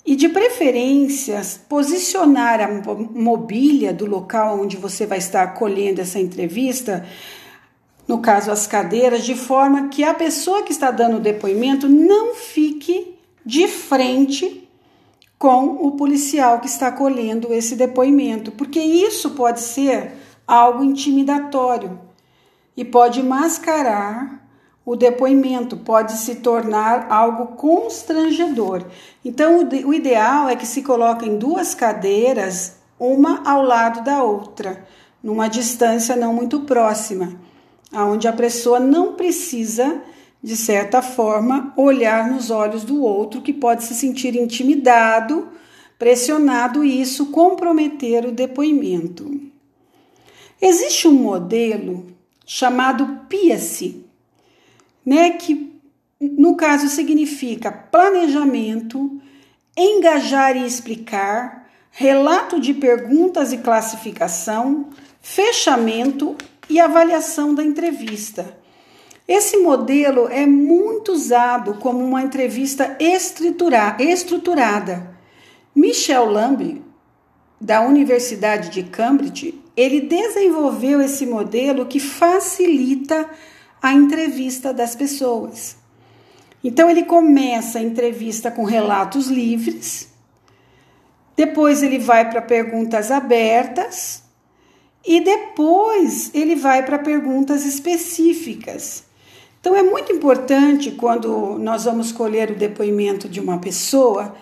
E 0.05 0.15
de 0.15 0.29
preferência, 0.29 1.41
posicionar 1.67 2.61
a 2.61 2.67
mobília 2.67 3.93
do 3.93 4.05
local 4.05 4.61
onde 4.61 4.77
você 4.77 5.05
vai 5.05 5.17
estar 5.17 5.43
acolhendo 5.43 6.01
essa 6.01 6.19
entrevista, 6.19 7.05
no 8.07 8.19
caso 8.19 8.49
as 8.49 8.65
cadeiras, 8.65 9.25
de 9.25 9.35
forma 9.35 9.89
que 9.89 10.03
a 10.03 10.13
pessoa 10.13 10.63
que 10.63 10.71
está 10.71 10.89
dando 10.89 11.17
o 11.17 11.21
depoimento 11.21 11.87
não 11.87 12.33
fique 12.33 13.15
de 13.45 13.67
frente 13.67 14.68
com 15.39 15.87
o 15.87 15.93
policial 15.93 16.59
que 16.59 16.67
está 16.67 16.89
acolhendo 16.89 17.51
esse 17.51 17.75
depoimento, 17.75 18.51
porque 18.51 18.79
isso 18.79 19.31
pode 19.31 19.61
ser 19.61 20.13
algo 20.45 20.83
intimidatório 20.83 21.99
e 22.77 22.85
pode 22.85 23.23
mascarar 23.23 24.39
o 24.89 24.95
depoimento 24.95 25.77
pode 25.77 26.13
se 26.13 26.37
tornar 26.37 27.11
algo 27.11 27.55
constrangedor. 27.55 28.85
Então, 29.23 29.59
o 29.85 29.93
ideal 29.93 30.49
é 30.49 30.55
que 30.55 30.65
se 30.65 30.81
coloquem 30.81 31.37
duas 31.37 31.75
cadeiras, 31.75 32.77
uma 32.99 33.47
ao 33.47 33.61
lado 33.61 34.03
da 34.03 34.23
outra, 34.23 34.83
numa 35.21 35.47
distância 35.47 36.15
não 36.15 36.33
muito 36.33 36.61
próxima, 36.61 37.33
aonde 37.93 38.27
a 38.27 38.33
pessoa 38.33 38.79
não 38.79 39.13
precisa, 39.13 40.01
de 40.41 40.55
certa 40.55 41.01
forma, 41.01 41.73
olhar 41.75 42.29
nos 42.29 42.49
olhos 42.49 42.83
do 42.83 43.01
outro, 43.01 43.41
que 43.41 43.51
pode 43.51 43.83
se 43.83 43.93
sentir 43.93 44.35
intimidado, 44.35 45.49
pressionado 45.97 46.83
e 46.83 47.01
isso 47.01 47.27
comprometer 47.27 48.25
o 48.25 48.31
depoimento. 48.31 49.29
Existe 50.61 51.07
um 51.07 51.13
modelo 51.13 52.07
chamado 52.45 53.25
PIACE, 53.27 54.05
né, 55.05 55.31
que 55.31 55.69
no 56.19 56.55
caso 56.55 56.87
significa 56.87 57.71
planejamento, 57.71 59.21
engajar 59.75 60.57
e 60.57 60.65
explicar, 60.65 61.69
relato 61.91 62.59
de 62.59 62.73
perguntas 62.73 63.51
e 63.53 63.57
classificação, 63.57 64.89
fechamento 65.21 66.35
e 66.69 66.79
avaliação 66.79 67.53
da 67.53 67.63
entrevista. 67.63 68.58
Esse 69.29 69.57
modelo 69.57 70.27
é 70.27 70.47
muito 70.47 71.11
usado 71.11 71.75
como 71.75 72.03
uma 72.03 72.23
entrevista 72.23 72.97
estruturada. 72.99 73.95
Michel 75.75 76.25
Lamb, 76.25 76.83
da 77.61 77.81
Universidade 77.81 78.71
de 78.71 78.81
Cambridge, 78.81 79.61
ele 79.77 80.01
desenvolveu 80.01 80.99
esse 80.99 81.27
modelo 81.27 81.85
que 81.85 81.99
facilita 81.99 83.29
a 83.79 83.93
entrevista 83.93 84.73
das 84.73 84.95
pessoas. 84.95 85.77
Então 86.63 86.89
ele 86.89 87.03
começa 87.03 87.77
a 87.77 87.83
entrevista 87.83 88.49
com 88.49 88.63
relatos 88.63 89.27
livres, 89.27 90.09
depois 91.37 91.83
ele 91.83 91.99
vai 91.99 92.27
para 92.27 92.41
perguntas 92.41 93.11
abertas 93.11 94.23
e 95.05 95.21
depois 95.21 96.31
ele 96.33 96.55
vai 96.55 96.83
para 96.83 96.97
perguntas 96.97 97.63
específicas. 97.63 99.07
Então 99.59 99.75
é 99.75 99.83
muito 99.83 100.11
importante 100.11 100.91
quando 100.91 101.57
nós 101.59 101.83
vamos 101.83 102.11
colher 102.11 102.51
o 102.51 102.55
depoimento 102.55 103.27
de 103.27 103.39
uma 103.39 103.57
pessoa, 103.57 104.35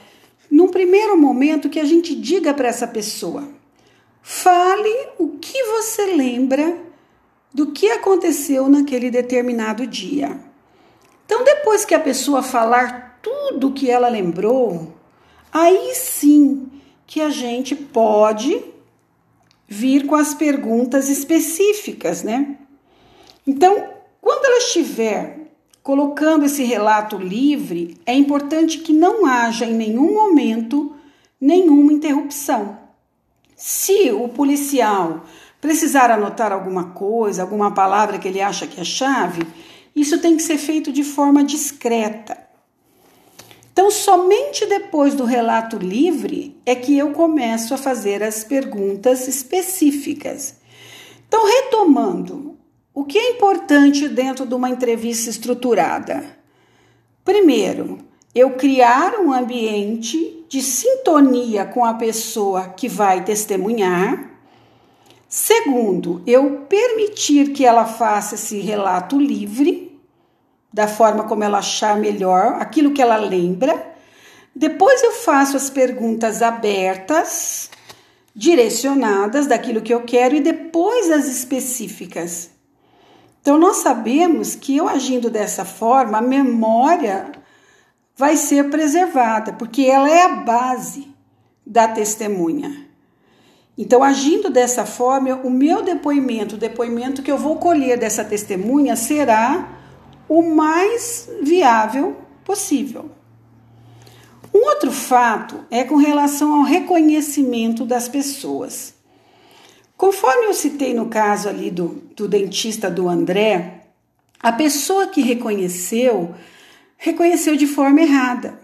num 0.50 0.68
primeiro 0.70 1.18
momento 1.18 1.70
que 1.70 1.80
a 1.80 1.86
gente 1.86 2.16
diga 2.16 2.54
para 2.54 2.68
essa 2.68 2.88
pessoa: 2.88 3.48
fale 4.22 5.10
o 5.18 5.38
que 5.40 5.64
você 5.64 6.06
lembra 6.06 6.78
do 7.54 7.72
que 7.72 7.90
aconteceu 7.90 8.70
naquele 8.70 9.10
determinado 9.10 9.88
dia. 9.88 10.40
Então, 11.26 11.44
depois 11.44 11.84
que 11.84 11.96
a 11.96 12.00
pessoa 12.00 12.44
falar 12.44 13.20
tudo 13.22 13.68
o 13.68 13.74
que 13.74 13.90
ela 13.90 14.08
lembrou, 14.08 14.94
aí 15.52 15.94
sim 15.96 16.70
que 17.06 17.20
a 17.20 17.30
gente 17.30 17.76
pode 17.76 18.64
vir 19.68 20.06
com 20.06 20.16
as 20.16 20.34
perguntas 20.34 21.10
específicas, 21.10 22.24
né? 22.24 22.58
Então, 23.46 23.97
quando 24.38 24.46
ela 24.46 24.58
estiver 24.60 25.40
colocando 25.82 26.46
esse 26.46 26.64
relato 26.64 27.18
livre, 27.18 27.98
é 28.06 28.14
importante 28.14 28.78
que 28.78 28.94
não 28.94 29.26
haja 29.26 29.66
em 29.66 29.74
nenhum 29.74 30.14
momento 30.14 30.96
nenhuma 31.42 31.92
interrupção. 31.92 32.78
Se 33.56 34.12
o 34.12 34.30
policial 34.30 35.26
precisar 35.60 36.12
anotar 36.12 36.52
alguma 36.52 36.92
coisa, 36.92 37.42
alguma 37.42 37.74
palavra 37.74 38.20
que 38.20 38.28
ele 38.28 38.40
acha 38.40 38.68
que 38.68 38.80
é 38.80 38.84
chave, 38.84 39.42
isso 39.96 40.20
tem 40.20 40.38
que 40.38 40.44
ser 40.44 40.60
feito 40.60 40.92
de 40.92 41.04
forma 41.04 41.44
discreta. 41.44 42.38
Então, 43.74 43.90
somente 43.90 44.68
depois 44.68 45.16
do 45.16 45.24
relato 45.24 45.78
livre 45.78 46.56
é 46.64 46.76
que 46.76 46.96
eu 46.96 47.12
começo 47.12 47.74
a 47.74 47.78
fazer 47.78 48.22
as 48.22 48.44
perguntas 48.44 49.28
específicas. 49.28 50.58
Então, 51.28 51.44
retomando, 51.44 52.58
o 52.98 53.06
que 53.06 53.16
é 53.16 53.30
importante 53.34 54.10
dentro 54.10 54.44
de 54.44 54.56
uma 54.56 54.72
entrevista 54.72 55.30
estruturada? 55.30 56.26
Primeiro, 57.24 58.00
eu 58.34 58.56
criar 58.56 59.20
um 59.20 59.32
ambiente 59.32 60.44
de 60.50 60.64
sintonia 60.64 61.64
com 61.64 61.86
a 61.86 61.94
pessoa 61.94 62.70
que 62.70 62.90
vai 62.90 63.24
testemunhar. 63.24 64.32
Segundo, 65.30 66.24
eu 66.26 66.62
permitir 66.68 67.54
que 67.54 67.64
ela 67.64 67.86
faça 67.86 68.34
esse 68.34 68.62
relato 68.62 69.20
livre 69.20 70.02
da 70.74 70.88
forma 70.88 71.26
como 71.26 71.44
ela 71.44 71.60
achar 71.60 72.00
melhor, 72.00 72.54
aquilo 72.60 72.94
que 72.94 73.02
ela 73.04 73.18
lembra. 73.18 73.94
Depois 74.56 75.04
eu 75.04 75.12
faço 75.12 75.56
as 75.56 75.70
perguntas 75.70 76.42
abertas, 76.42 77.70
direcionadas 78.34 79.46
daquilo 79.46 79.84
que 79.84 79.94
eu 79.94 80.02
quero 80.02 80.36
e 80.36 80.42
depois 80.42 81.12
as 81.12 81.28
específicas. 81.28 82.57
Então 83.48 83.58
nós 83.58 83.78
sabemos 83.78 84.56
que 84.56 84.76
eu 84.76 84.90
agindo 84.90 85.30
dessa 85.30 85.64
forma, 85.64 86.18
a 86.18 86.22
memória 86.22 87.32
vai 88.14 88.36
ser 88.36 88.70
preservada, 88.70 89.54
porque 89.54 89.84
ela 89.84 90.12
é 90.12 90.24
a 90.24 90.36
base 90.36 91.08
da 91.66 91.88
testemunha. 91.88 92.86
Então, 93.78 94.04
agindo 94.04 94.50
dessa 94.50 94.86
forma, 94.86 95.34
o 95.36 95.50
meu 95.50 95.82
depoimento, 95.82 96.56
o 96.56 96.58
depoimento 96.58 97.22
que 97.22 97.32
eu 97.32 97.38
vou 97.38 97.56
colher 97.56 97.98
dessa 97.98 98.26
testemunha 98.26 98.98
será 98.98 99.80
o 100.28 100.42
mais 100.42 101.30
viável 101.42 102.18
possível. 102.44 103.10
Um 104.54 104.60
outro 104.66 104.92
fato 104.92 105.64
é 105.72 105.86
com 105.86 105.96
relação 105.96 106.54
ao 106.54 106.64
reconhecimento 106.64 107.86
das 107.86 108.10
pessoas. 108.10 108.97
Conforme 109.98 110.46
eu 110.46 110.54
citei 110.54 110.94
no 110.94 111.08
caso 111.08 111.50
ali 111.50 111.72
do, 111.72 112.04
do 112.16 112.28
dentista 112.28 112.90
do 112.90 113.10
André, 113.10 113.82
a 114.40 114.52
pessoa 114.52 115.08
que 115.08 115.22
reconheceu, 115.22 116.36
reconheceu 116.96 117.56
de 117.56 117.66
forma 117.66 118.02
errada. 118.02 118.60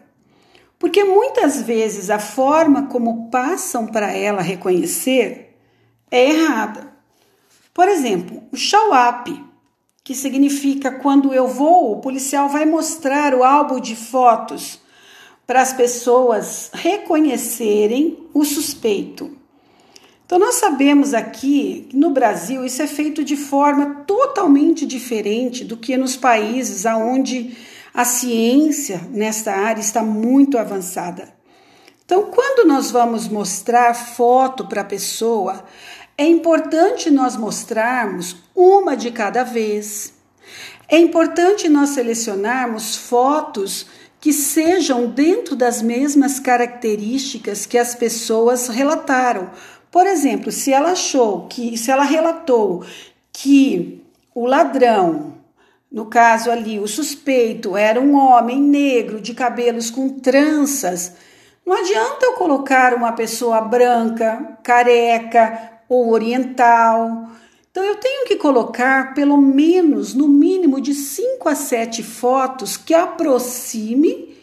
Porque 0.77 1.03
muitas 1.03 1.61
vezes 1.61 2.11
a 2.11 2.19
forma 2.19 2.87
como 2.87 3.31
passam 3.31 3.87
para 3.87 4.11
ela 4.15 4.41
reconhecer 4.43 5.57
é 6.11 6.29
errada. 6.29 6.93
Por 7.73 7.87
exemplo, 7.87 8.43
o 8.51 8.55
show 8.55 8.91
up 8.93 9.43
que 10.03 10.13
significa 10.13 10.91
quando 10.91 11.33
eu 11.33 11.47
vou, 11.47 11.93
o 11.93 12.01
policial 12.01 12.49
vai 12.49 12.65
mostrar 12.65 13.33
o 13.33 13.43
álbum 13.43 13.79
de 13.79 13.95
fotos 13.95 14.79
para 15.47 15.61
as 15.61 15.73
pessoas 15.73 16.69
reconhecerem 16.73 18.27
o 18.33 18.43
suspeito. 18.43 19.42
Então, 20.25 20.39
nós 20.39 20.55
sabemos 20.55 21.13
aqui 21.13 21.87
que 21.89 21.97
no 21.97 22.09
Brasil 22.09 22.65
isso 22.65 22.81
é 22.81 22.87
feito 22.87 23.23
de 23.23 23.35
forma 23.35 24.03
totalmente 24.07 24.85
diferente 24.85 25.63
do 25.63 25.77
que 25.77 25.97
nos 25.97 26.15
países 26.15 26.85
onde 26.85 27.55
a 27.93 28.05
ciência 28.05 29.01
nesta 29.11 29.51
área 29.51 29.81
está 29.81 30.01
muito 30.01 30.57
avançada. 30.57 31.33
Então, 32.05 32.23
quando 32.31 32.67
nós 32.67 32.89
vamos 32.89 33.27
mostrar 33.27 33.93
foto 33.93 34.67
para 34.67 34.81
a 34.81 34.85
pessoa, 34.85 35.63
é 36.17 36.25
importante 36.25 37.09
nós 37.09 37.35
mostrarmos 37.35 38.35
uma 38.55 38.95
de 38.95 39.11
cada 39.11 39.43
vez. 39.43 40.13
É 40.87 40.97
importante 40.97 41.69
nós 41.69 41.89
selecionarmos 41.89 42.95
fotos 42.95 43.87
que 44.19 44.31
sejam 44.31 45.07
dentro 45.07 45.55
das 45.55 45.81
mesmas 45.81 46.39
características 46.39 47.65
que 47.65 47.77
as 47.77 47.93
pessoas 47.93 48.67
relataram. 48.67 49.49
Por 49.93 50.07
exemplo, 50.07 50.51
se 50.51 50.73
ela 50.73 50.93
achou 50.93 51.45
que, 51.47 51.77
se 51.77 51.91
ela 51.91 52.01
relatou 52.01 52.83
que 53.31 54.03
o 54.33 54.47
ladrão, 54.47 55.35
no 55.91 56.07
caso 56.07 56.49
ali, 56.49 56.79
o 56.79 56.87
suspeito 56.87 57.77
era 57.77 58.01
um 58.01 58.15
homem 58.15 58.59
negro 58.59 59.21
de 59.21 59.35
cabelos 59.35 59.91
com 59.91 60.09
tranças, 60.09 61.13
não 61.63 61.77
adianta 61.77 62.25
eu 62.25 62.33
colocar 62.33 62.95
uma 62.95 63.11
pessoa 63.11 63.61
branca, 63.61 64.57
careca, 64.63 65.73
ou 65.87 66.09
oriental. 66.09 67.29
Então 67.69 67.83
eu 67.83 67.97
tenho 67.97 68.25
que 68.25 68.37
colocar 68.37 69.13
pelo 69.13 69.37
menos, 69.37 70.15
no 70.15 70.27
mínimo, 70.27 70.81
de 70.81 70.95
5 70.95 71.47
a 71.47 71.53
7 71.53 72.01
fotos 72.01 72.77
que 72.77 72.95
aproxime 72.95 74.35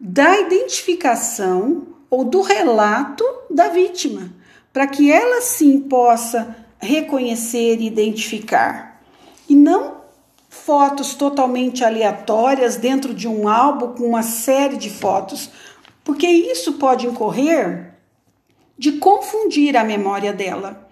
da 0.00 0.40
identificação 0.40 1.86
ou 2.10 2.24
do 2.24 2.40
relato 2.40 3.24
da 3.48 3.68
vítima, 3.68 4.39
para 4.72 4.86
que 4.86 5.10
ela 5.10 5.40
sim 5.40 5.80
possa 5.80 6.56
reconhecer 6.78 7.80
e 7.80 7.86
identificar. 7.86 9.02
E 9.48 9.54
não 9.54 10.00
fotos 10.48 11.14
totalmente 11.14 11.84
aleatórias 11.84 12.76
dentro 12.76 13.14
de 13.14 13.28
um 13.28 13.48
álbum 13.48 13.94
com 13.94 14.04
uma 14.04 14.22
série 14.22 14.76
de 14.76 14.90
fotos, 14.90 15.50
porque 16.04 16.26
isso 16.26 16.74
pode 16.74 17.06
incorrer 17.06 17.94
de 18.76 18.92
confundir 18.92 19.76
a 19.76 19.84
memória 19.84 20.32
dela. 20.32 20.88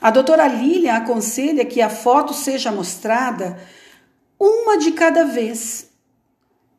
A 0.00 0.10
doutora 0.10 0.46
Lilian 0.46 0.94
aconselha 0.94 1.64
que 1.64 1.80
a 1.80 1.90
foto 1.90 2.32
seja 2.32 2.70
mostrada 2.70 3.58
uma 4.38 4.78
de 4.78 4.92
cada 4.92 5.24
vez 5.24 5.90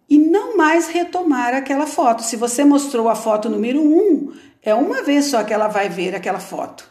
e 0.10 0.18
não 0.18 0.56
mais 0.56 0.88
retomar 0.88 1.54
aquela 1.54 1.88
foto. 1.88 2.24
Se 2.24 2.36
você 2.36 2.64
mostrou 2.64 3.10
a 3.10 3.16
foto 3.16 3.50
número 3.50 3.82
um, 3.82 4.32
é 4.66 4.74
uma 4.74 5.04
vez 5.04 5.26
só 5.26 5.44
que 5.44 5.54
ela 5.54 5.68
vai 5.68 5.88
ver 5.88 6.16
aquela 6.16 6.40
foto. 6.40 6.90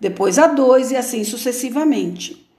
Depois 0.00 0.38
a 0.38 0.46
dois 0.46 0.90
e 0.90 0.96
assim 0.96 1.22
sucessivamente. 1.22 2.50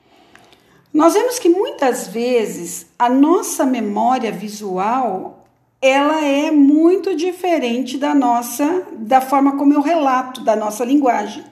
Nós 0.93 1.13
vemos 1.13 1.39
que 1.39 1.49
muitas 1.49 2.07
vezes 2.07 2.85
a 2.99 3.09
nossa 3.09 3.65
memória 3.65 4.31
visual 4.31 5.47
ela 5.81 6.23
é 6.23 6.51
muito 6.51 7.15
diferente 7.15 7.97
da 7.97 8.13
nossa, 8.13 8.85
da 8.91 9.19
forma 9.19 9.57
como 9.57 9.73
eu 9.73 9.81
relato, 9.81 10.41
da 10.41 10.55
nossa 10.55 10.85
linguagem. 10.85 11.43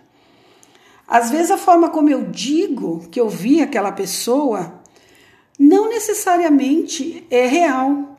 Às 1.07 1.31
vezes 1.31 1.49
a 1.49 1.57
forma 1.57 1.89
como 1.89 2.09
eu 2.09 2.25
digo 2.25 3.07
que 3.09 3.19
eu 3.19 3.27
vi 3.27 3.59
aquela 3.59 3.91
pessoa 3.91 4.75
não 5.57 5.89
necessariamente 5.89 7.25
é 7.31 7.47
real. 7.47 8.17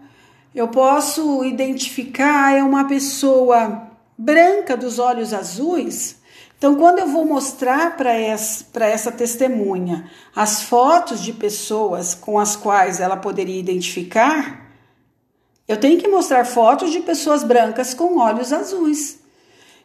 Eu 0.53 0.67
posso 0.67 1.45
identificar 1.45 2.57
é 2.57 2.65
uma 2.65 2.85
pessoa 2.89 3.90
branca 4.21 4.77
dos 4.77 4.99
olhos 4.99 5.33
azuis. 5.33 6.21
Então, 6.59 6.75
quando 6.75 6.99
eu 6.99 7.07
vou 7.07 7.25
mostrar 7.25 7.97
para 7.97 8.13
essa, 8.13 9.11
testemunha 9.11 10.11
as 10.37 10.63
fotos 10.63 11.23
de 11.23 11.33
pessoas 11.33 12.15
com 12.15 12.39
as 12.39 12.55
quais 12.55 13.01
ela 13.01 13.17
poderia 13.17 13.59
identificar, 13.59 14.71
eu 15.67 15.79
tenho 15.79 15.99
que 15.99 16.07
mostrar 16.07 16.45
fotos 16.45 16.93
de 16.93 17.01
pessoas 17.01 17.43
brancas 17.43 17.95
com 17.95 18.19
olhos 18.19 18.53
azuis. 18.53 19.21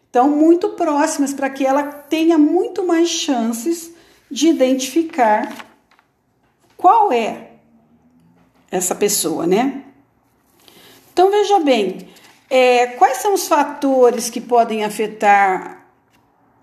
Então, 0.09 0.29
muito 0.29 0.69
próximas 0.69 1.33
para 1.33 1.49
que 1.49 1.65
ela 1.65 1.83
tenha 1.83 2.37
muito 2.37 2.85
mais 2.85 3.07
chances 3.07 3.93
de 4.29 4.49
identificar 4.49 5.65
qual 6.75 7.09
é 7.13 7.51
essa 8.69 8.93
pessoa, 8.93 9.47
né? 9.47 9.85
Então, 11.13 11.31
veja 11.31 11.59
bem, 11.59 12.09
é, 12.49 12.87
quais 12.87 13.17
são 13.17 13.33
os 13.33 13.47
fatores 13.47 14.29
que 14.29 14.41
podem 14.41 14.83
afetar 14.83 15.85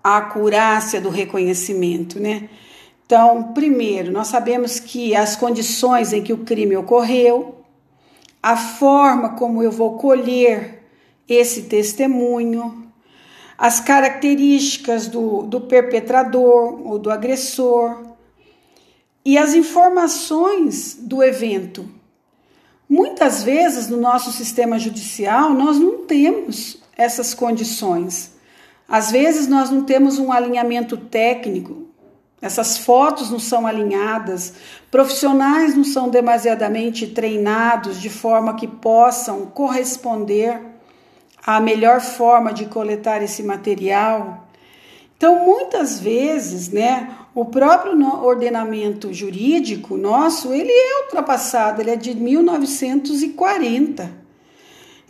a 0.03 0.17
acurácia 0.17 0.99
do 0.99 1.09
reconhecimento, 1.09 2.19
né? 2.19 2.49
Então, 3.05 3.53
primeiro, 3.53 4.11
nós 4.11 4.27
sabemos 4.27 4.79
que 4.79 5.15
as 5.15 5.35
condições 5.35 6.13
em 6.13 6.23
que 6.23 6.33
o 6.33 6.39
crime 6.39 6.75
ocorreu, 6.75 7.63
a 8.41 8.57
forma 8.57 9.35
como 9.35 9.61
eu 9.61 9.71
vou 9.71 9.97
colher 9.97 10.83
esse 11.27 11.63
testemunho, 11.63 12.91
as 13.57 13.79
características 13.79 15.07
do, 15.07 15.43
do 15.43 15.61
perpetrador 15.61 16.81
ou 16.85 16.99
do 16.99 17.09
agressor 17.09 18.01
e 19.23 19.37
as 19.37 19.53
informações 19.53 20.97
do 20.99 21.23
evento. 21.23 21.87
Muitas 22.95 23.41
vezes 23.41 23.87
no 23.87 23.97
nosso 23.97 24.31
sistema 24.31 24.77
judicial 24.77 25.49
nós 25.49 25.79
não 25.79 26.05
temos 26.05 26.77
essas 26.95 27.33
condições. 27.33 28.33
Às 28.87 29.09
vezes 29.09 29.47
nós 29.47 29.71
não 29.71 29.83
temos 29.83 30.19
um 30.19 30.31
alinhamento 30.31 30.95
técnico, 30.95 31.87
essas 32.39 32.77
fotos 32.77 33.31
não 33.31 33.39
são 33.39 33.65
alinhadas, 33.65 34.53
profissionais 34.91 35.75
não 35.75 35.83
são 35.83 36.07
demasiadamente 36.07 37.07
treinados 37.07 37.99
de 37.99 38.11
forma 38.11 38.53
que 38.53 38.67
possam 38.67 39.47
corresponder 39.47 40.61
à 41.43 41.59
melhor 41.59 41.99
forma 41.99 42.53
de 42.53 42.67
coletar 42.67 43.23
esse 43.23 43.41
material. 43.41 44.47
Então, 45.17 45.43
muitas 45.43 45.99
vezes, 45.99 46.69
né, 46.69 47.09
o 47.35 47.45
próprio 47.45 47.97
ordenamento 48.23 49.11
jurídico 49.13 49.97
nosso, 49.97 50.53
ele 50.53 50.71
é 50.71 51.03
ultrapassado, 51.05 51.81
ele 51.81 51.91
é 51.91 51.95
de 51.95 52.13
1940. 52.13 54.11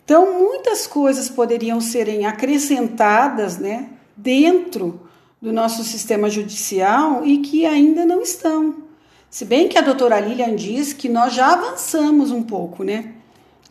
Então, 0.03 0.39
muitas 0.39 0.88
coisas 0.88 1.30
poderiam 1.30 1.82
serem 1.82 2.26
acrescentadas 2.26 3.57
né, 3.57 3.89
dentro 4.15 5.01
do 5.41 5.51
nosso 5.51 5.84
sistema 5.84 6.30
judicial 6.30 7.26
e 7.26 7.39
que 7.39 7.65
ainda 7.65 8.05
não 8.05 8.21
estão. 8.21 8.76
Se 9.30 9.43
bem 9.43 9.67
que 9.67 9.78
a 9.78 9.82
doutora 9.82 10.19
Lilian 10.19 10.55
diz 10.55 10.93
que 10.93 11.09
nós 11.09 11.34
já 11.34 11.53
avançamos 11.53 12.32
um 12.32 12.43
pouco, 12.43 12.84
né? 12.84 13.13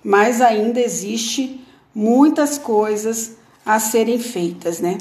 Mas 0.03 0.41
ainda 0.41 0.81
existe 0.81 1.65
muitas 1.95 2.59
coisas 2.59 3.37
a 3.65 3.79
serem 3.79 4.19
feitas, 4.19 4.81
né? 4.81 4.99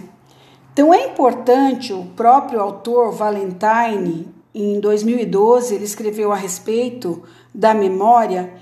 Então 0.74 0.94
é 0.94 1.08
importante, 1.08 1.92
o 1.92 2.06
próprio 2.16 2.62
autor 2.62 3.12
Valentine, 3.12 4.28
em 4.56 4.80
2012, 4.80 5.76
ele 5.76 5.84
escreveu 5.84 6.32
a 6.32 6.36
respeito 6.36 7.24
da 7.54 7.74
memória 7.74 8.54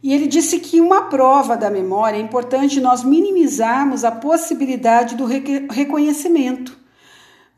e 0.00 0.14
ele 0.14 0.28
disse 0.28 0.60
que 0.60 0.80
uma 0.80 1.02
prova 1.02 1.56
da 1.56 1.68
memória 1.68 2.16
é 2.16 2.20
importante 2.20 2.80
nós 2.80 3.02
minimizarmos 3.02 4.04
a 4.04 4.12
possibilidade 4.12 5.16
do 5.16 5.24
reconhecimento. 5.24 6.78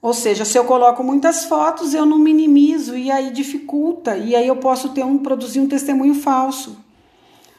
Ou 0.01 0.15
seja, 0.15 0.47
se 0.47 0.57
eu 0.57 0.65
coloco 0.65 1.05
muitas 1.05 1.45
fotos, 1.45 1.93
eu 1.93 2.07
não 2.07 2.19
minimizo 2.19 2.97
e 2.97 3.11
aí 3.11 3.31
dificulta, 3.31 4.17
e 4.17 4.35
aí 4.35 4.47
eu 4.47 4.57
posso 4.57 4.89
ter 4.91 5.05
um 5.05 5.19
produzir 5.19 5.61
um 5.61 5.69
testemunho 5.69 6.15
falso. 6.15 6.83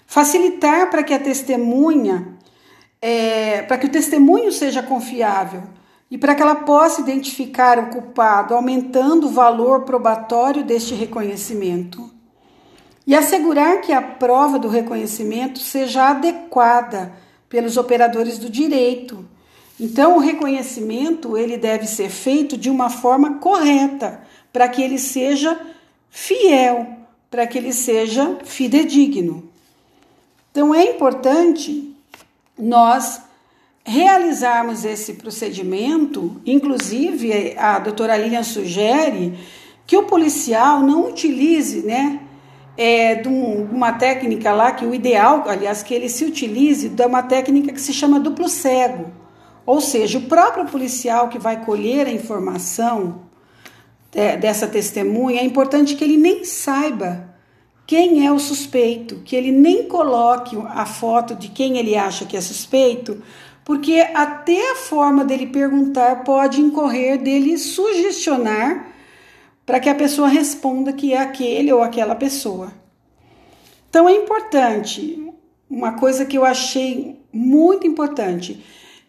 Facilitar 0.08 0.90
para 0.90 1.04
que 1.04 1.14
a 1.14 1.20
testemunha, 1.20 2.36
é, 3.00 3.62
para 3.62 3.78
que 3.78 3.86
o 3.86 3.92
testemunho 3.92 4.52
seja 4.52 4.82
confiável 4.82 5.62
e 6.12 6.18
para 6.18 6.36
que 6.36 6.42
ela 6.42 6.56
possa 6.56 7.00
identificar 7.00 7.80
o 7.80 7.90
culpado, 7.90 8.54
aumentando 8.54 9.28
o 9.28 9.32
valor 9.32 9.84
probatório 9.84 10.62
deste 10.62 10.94
reconhecimento 10.94 12.12
e 13.08 13.16
assegurar 13.16 13.80
que 13.80 13.94
a 13.94 14.02
prova 14.02 14.60
do 14.60 14.68
reconhecimento 14.68 15.60
seja 15.60 16.10
adequada 16.10 17.14
pelos 17.48 17.78
operadores 17.78 18.38
do 18.38 18.50
direito. 18.50 19.26
Então, 19.80 20.18
o 20.18 20.20
reconhecimento 20.20 21.38
ele 21.38 21.58
deve 21.58 21.88
ser 21.88 22.10
feito 22.10 22.58
de 22.58 22.70
uma 22.70 22.90
forma 22.90 23.36
correta, 23.36 24.22
para 24.52 24.68
que 24.68 24.82
ele 24.82 25.00
seja 25.00 25.60
fiel, 26.10 26.88
para 27.30 27.48
que 27.48 27.58
ele 27.58 27.72
seja 27.72 28.38
fidedigno. 28.44 29.50
Então, 30.52 30.76
é 30.76 30.84
importante 30.84 31.96
nós 32.58 33.22
realizarmos 33.84 34.86
esse 34.86 35.14
procedimento, 35.14 36.40
inclusive 36.46 37.56
a 37.58 37.80
doutora 37.80 38.16
Lilian 38.18 38.44
sugere 38.44 39.38
que 39.86 39.98
o 39.98 40.04
policial 40.04 40.82
não 40.82 41.08
utilize, 41.08 41.82
né, 41.82 42.20
é, 42.78 43.16
de 43.16 43.28
uma 43.28 43.94
técnica 43.94 44.54
lá 44.54 44.72
que 44.72 44.86
o 44.86 44.94
ideal, 44.94 45.44
aliás, 45.48 45.84
que 45.84 45.94
ele 45.94 46.08
se 46.08 46.24
utilize 46.24 46.90
de 46.90 47.06
uma 47.06 47.24
técnica 47.24 47.74
que 47.74 47.82
se 47.82 47.94
chama 47.94 48.20
duplo 48.20 48.48
cego. 48.48 49.12
Ou 49.66 49.82
seja, 49.82 50.18
o 50.18 50.24
próprio 50.24 50.66
policial 50.66 51.28
que 51.28 51.38
vai 51.38 51.64
colher 51.64 52.08
a 52.08 52.12
informação 52.12 53.22
é, 54.14 54.36
dessa 54.38 54.68
testemunha, 54.68 55.42
é 55.42 55.46
importante 55.46 55.96
que 55.96 56.04
ele 56.04 56.18
nem 56.18 56.44
saiba 56.44 57.30
quem 57.86 58.26
é 58.26 58.32
o 58.32 58.40
suspeito, 58.40 59.18
que 59.26 59.36
ele 59.36 59.52
nem 59.52 59.84
coloque 59.84 60.58
a 60.70 60.86
foto 60.86 61.36
de 61.36 61.50
quem 61.50 61.78
ele 61.78 61.96
acha 61.96 62.26
que 62.26 62.38
é 62.38 62.42
suspeito, 62.42 63.22
porque 63.72 64.06
até 64.14 64.74
a 64.74 64.76
forma 64.76 65.24
dele 65.24 65.48
perguntar 65.48 66.26
pode 66.26 66.60
incorrer 66.60 67.18
dele 67.18 67.58
sugestionar 67.58 68.86
para 69.66 69.80
que 69.80 69.88
a 69.88 69.96
pessoa 69.96 70.28
responda 70.28 70.92
que 70.92 71.14
é 71.14 71.18
aquele 71.18 71.72
ou 71.72 71.82
aquela 71.82 72.14
pessoa. 72.14 72.74
Então 73.90 74.10
é 74.10 74.12
importante, 74.14 75.26
uma 75.70 75.94
coisa 75.94 76.26
que 76.26 76.38
eu 76.38 76.44
achei 76.44 77.18
muito 77.32 77.88
importante, 77.88 78.62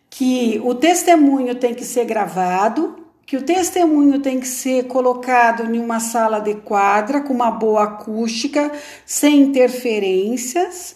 que 0.09 0.61
o 0.63 0.77
testemunho 0.77 1.57
tem 1.57 1.75
que 1.75 1.85
ser 1.85 2.05
gravado, 2.05 3.05
que 3.27 3.37
o 3.37 3.43
testemunho 3.43 4.21
tem 4.21 4.39
que 4.39 4.47
ser 4.47 4.85
colocado 4.85 5.65
em 5.75 5.81
uma 5.81 5.99
sala 5.99 6.37
adequada, 6.37 7.21
com 7.21 7.35
uma 7.35 7.51
boa 7.51 7.83
acústica, 7.83 8.71
sem 9.05 9.41
interferências, 9.41 10.95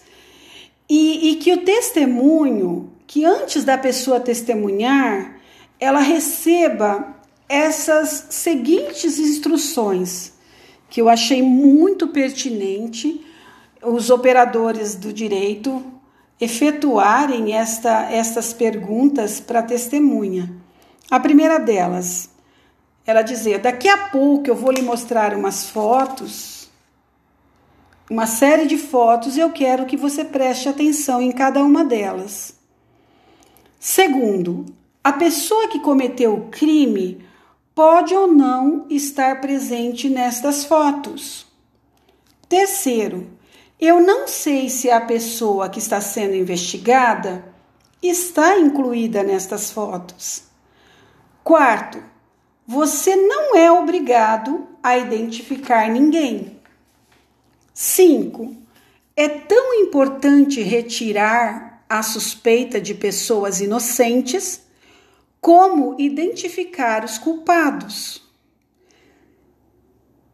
e, 0.89 1.33
e 1.33 1.35
que 1.35 1.53
o 1.53 1.65
testemunho, 1.65 2.93
que 3.07 3.25
antes 3.25 3.65
da 3.65 3.79
pessoa 3.79 4.19
testemunhar, 4.19 5.39
ela 5.79 6.01
receba 6.01 7.17
essas 7.49 8.27
seguintes 8.31 9.19
instruções 9.19 10.33
que 10.89 11.01
eu 11.01 11.09
achei 11.09 11.43
muito 11.43 12.09
pertinente 12.09 13.25
os 13.83 14.11
operadores 14.11 14.95
do 14.95 15.13
direito 15.13 15.85
efetuarem 16.41 17.55
esta, 17.55 18.11
estas 18.11 18.53
perguntas 18.53 19.41
para 19.41 19.61
a 19.61 19.63
testemunha. 19.63 20.53
A 21.11 21.21
primeira 21.21 21.59
delas, 21.59 22.29
ela 23.07 23.23
dizia: 23.23 23.59
daqui 23.59 23.89
a 23.89 24.09
pouco 24.09 24.49
eu 24.49 24.55
vou 24.55 24.73
lhe 24.73 24.83
mostrar 24.83 25.35
umas 25.35 25.69
fotos, 25.69 26.69
uma 28.11 28.27
série 28.27 28.67
de 28.67 28.77
fotos, 28.77 29.37
e 29.37 29.41
eu 29.41 29.51
quero 29.51 29.87
que 29.87 29.97
você 29.97 30.25
preste 30.25 30.69
atenção 30.69 31.23
em 31.23 31.33
cada 31.33 31.63
uma 31.63 31.85
delas. 31.85 32.56
Segundo, 33.79 34.67
a 35.03 35.13
pessoa 35.13 35.69
que 35.69 35.81
cometeu 35.81 36.35
o 36.35 36.49
crime 36.49 37.25
pode 37.75 38.15
ou 38.15 38.27
não 38.27 38.87
estar 38.89 39.41
presente 39.41 40.09
nestas 40.09 40.65
fotos. 40.65 41.47
Terceiro, 42.49 43.31
eu 43.79 44.01
não 44.01 44.27
sei 44.27 44.71
se 44.71 44.91
a 44.91 45.01
pessoa 45.01 45.69
que 45.69 45.79
está 45.79 46.01
sendo 46.01 46.35
investigada 46.35 47.45
está 48.03 48.59
incluída 48.59 49.23
nestas 49.23 49.71
fotos. 49.71 50.45
Quarto, 51.45 52.03
você 52.67 53.15
não 53.15 53.55
é 53.55 53.71
obrigado 53.71 54.67
a 54.83 54.97
identificar 54.97 55.89
ninguém. 55.91 56.59
Cinco, 57.75 58.57
é 59.15 59.29
tão 59.29 59.75
importante 59.75 60.63
retirar 60.63 61.66
a 61.89 62.03
suspeita 62.03 62.81
de 62.81 62.95
pessoas 62.95 63.61
inocentes 63.61 64.63
como 65.41 65.95
identificar 65.99 67.05
os 67.05 67.19
culpados. 67.19 68.23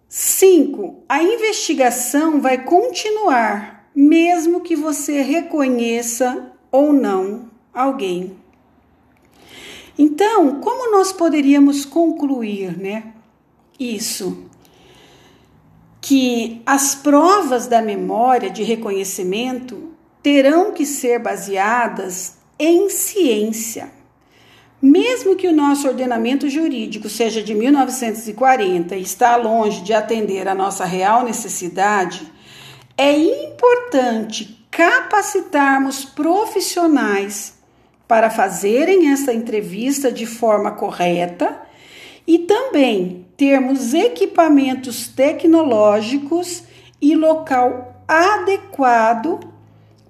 5. 0.08 1.04
A 1.08 1.22
investigação 1.22 2.40
vai 2.40 2.64
continuar, 2.64 3.90
mesmo 3.94 4.60
que 4.60 4.76
você 4.76 5.22
reconheça 5.22 6.52
ou 6.70 6.92
não 6.92 7.50
alguém. 7.72 8.36
Então, 9.98 10.60
como 10.60 10.90
nós 10.90 11.12
poderíamos 11.12 11.84
concluir, 11.84 12.78
né? 12.78 13.12
Isso 13.78 14.50
que 16.02 16.60
as 16.66 16.96
provas 16.96 17.68
da 17.68 17.80
memória 17.80 18.50
de 18.50 18.64
reconhecimento 18.64 19.91
terão 20.22 20.72
que 20.72 20.86
ser 20.86 21.18
baseadas 21.18 22.36
em 22.58 22.88
ciência. 22.88 23.90
Mesmo 24.80 25.36
que 25.36 25.46
o 25.46 25.54
nosso 25.54 25.86
ordenamento 25.86 26.48
jurídico 26.48 27.08
seja 27.08 27.42
de 27.42 27.54
1940 27.54 28.96
e 28.96 29.02
está 29.02 29.36
longe 29.36 29.82
de 29.82 29.92
atender 29.92 30.48
a 30.48 30.54
nossa 30.54 30.84
real 30.84 31.24
necessidade, 31.24 32.30
é 32.96 33.12
importante 33.12 34.66
capacitarmos 34.70 36.04
profissionais 36.04 37.54
para 38.08 38.28
fazerem 38.28 39.12
essa 39.12 39.32
entrevista 39.32 40.10
de 40.10 40.26
forma 40.26 40.72
correta 40.72 41.60
e 42.26 42.40
também 42.40 43.26
termos 43.36 43.94
equipamentos 43.94 45.08
tecnológicos 45.08 46.64
e 47.00 47.14
local 47.14 48.02
adequado 48.06 49.51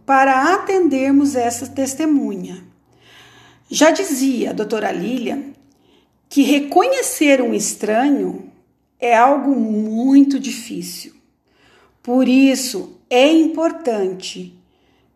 para 0.05 0.55
atendermos 0.55 1.35
essa 1.35 1.67
testemunha. 1.67 2.63
Já 3.71 3.91
dizia 3.91 4.51
a 4.51 4.53
doutora 4.53 4.91
Lilian 4.93 5.53
que 6.29 6.43
reconhecer 6.43 7.41
um 7.41 7.55
estranho 7.55 8.51
é 8.99 9.17
algo 9.17 9.55
muito 9.55 10.39
difícil. 10.39 11.13
Por 12.03 12.29
isso, 12.29 12.99
é 13.09 13.31
importante 13.31 14.59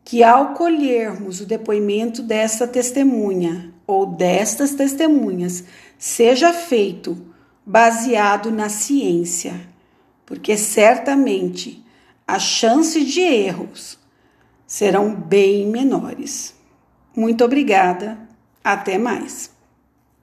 que, 0.04 0.22
ao 0.22 0.54
colhermos 0.54 1.40
o 1.40 1.46
depoimento 1.46 2.22
desta 2.22 2.66
testemunha 2.66 3.72
ou 3.86 4.06
destas 4.06 4.74
testemunhas, 4.74 5.64
seja 5.98 6.52
feito 6.52 7.16
baseado 7.64 8.50
na 8.50 8.68
ciência, 8.68 9.68
porque 10.24 10.56
certamente 10.56 11.84
as 12.26 12.42
chances 12.42 13.06
de 13.06 13.20
erros 13.20 13.98
serão 14.66 15.14
bem 15.14 15.66
menores. 15.66 16.54
Muito 17.14 17.44
obrigada, 17.44 18.18
até 18.62 18.98
mais. 18.98 19.55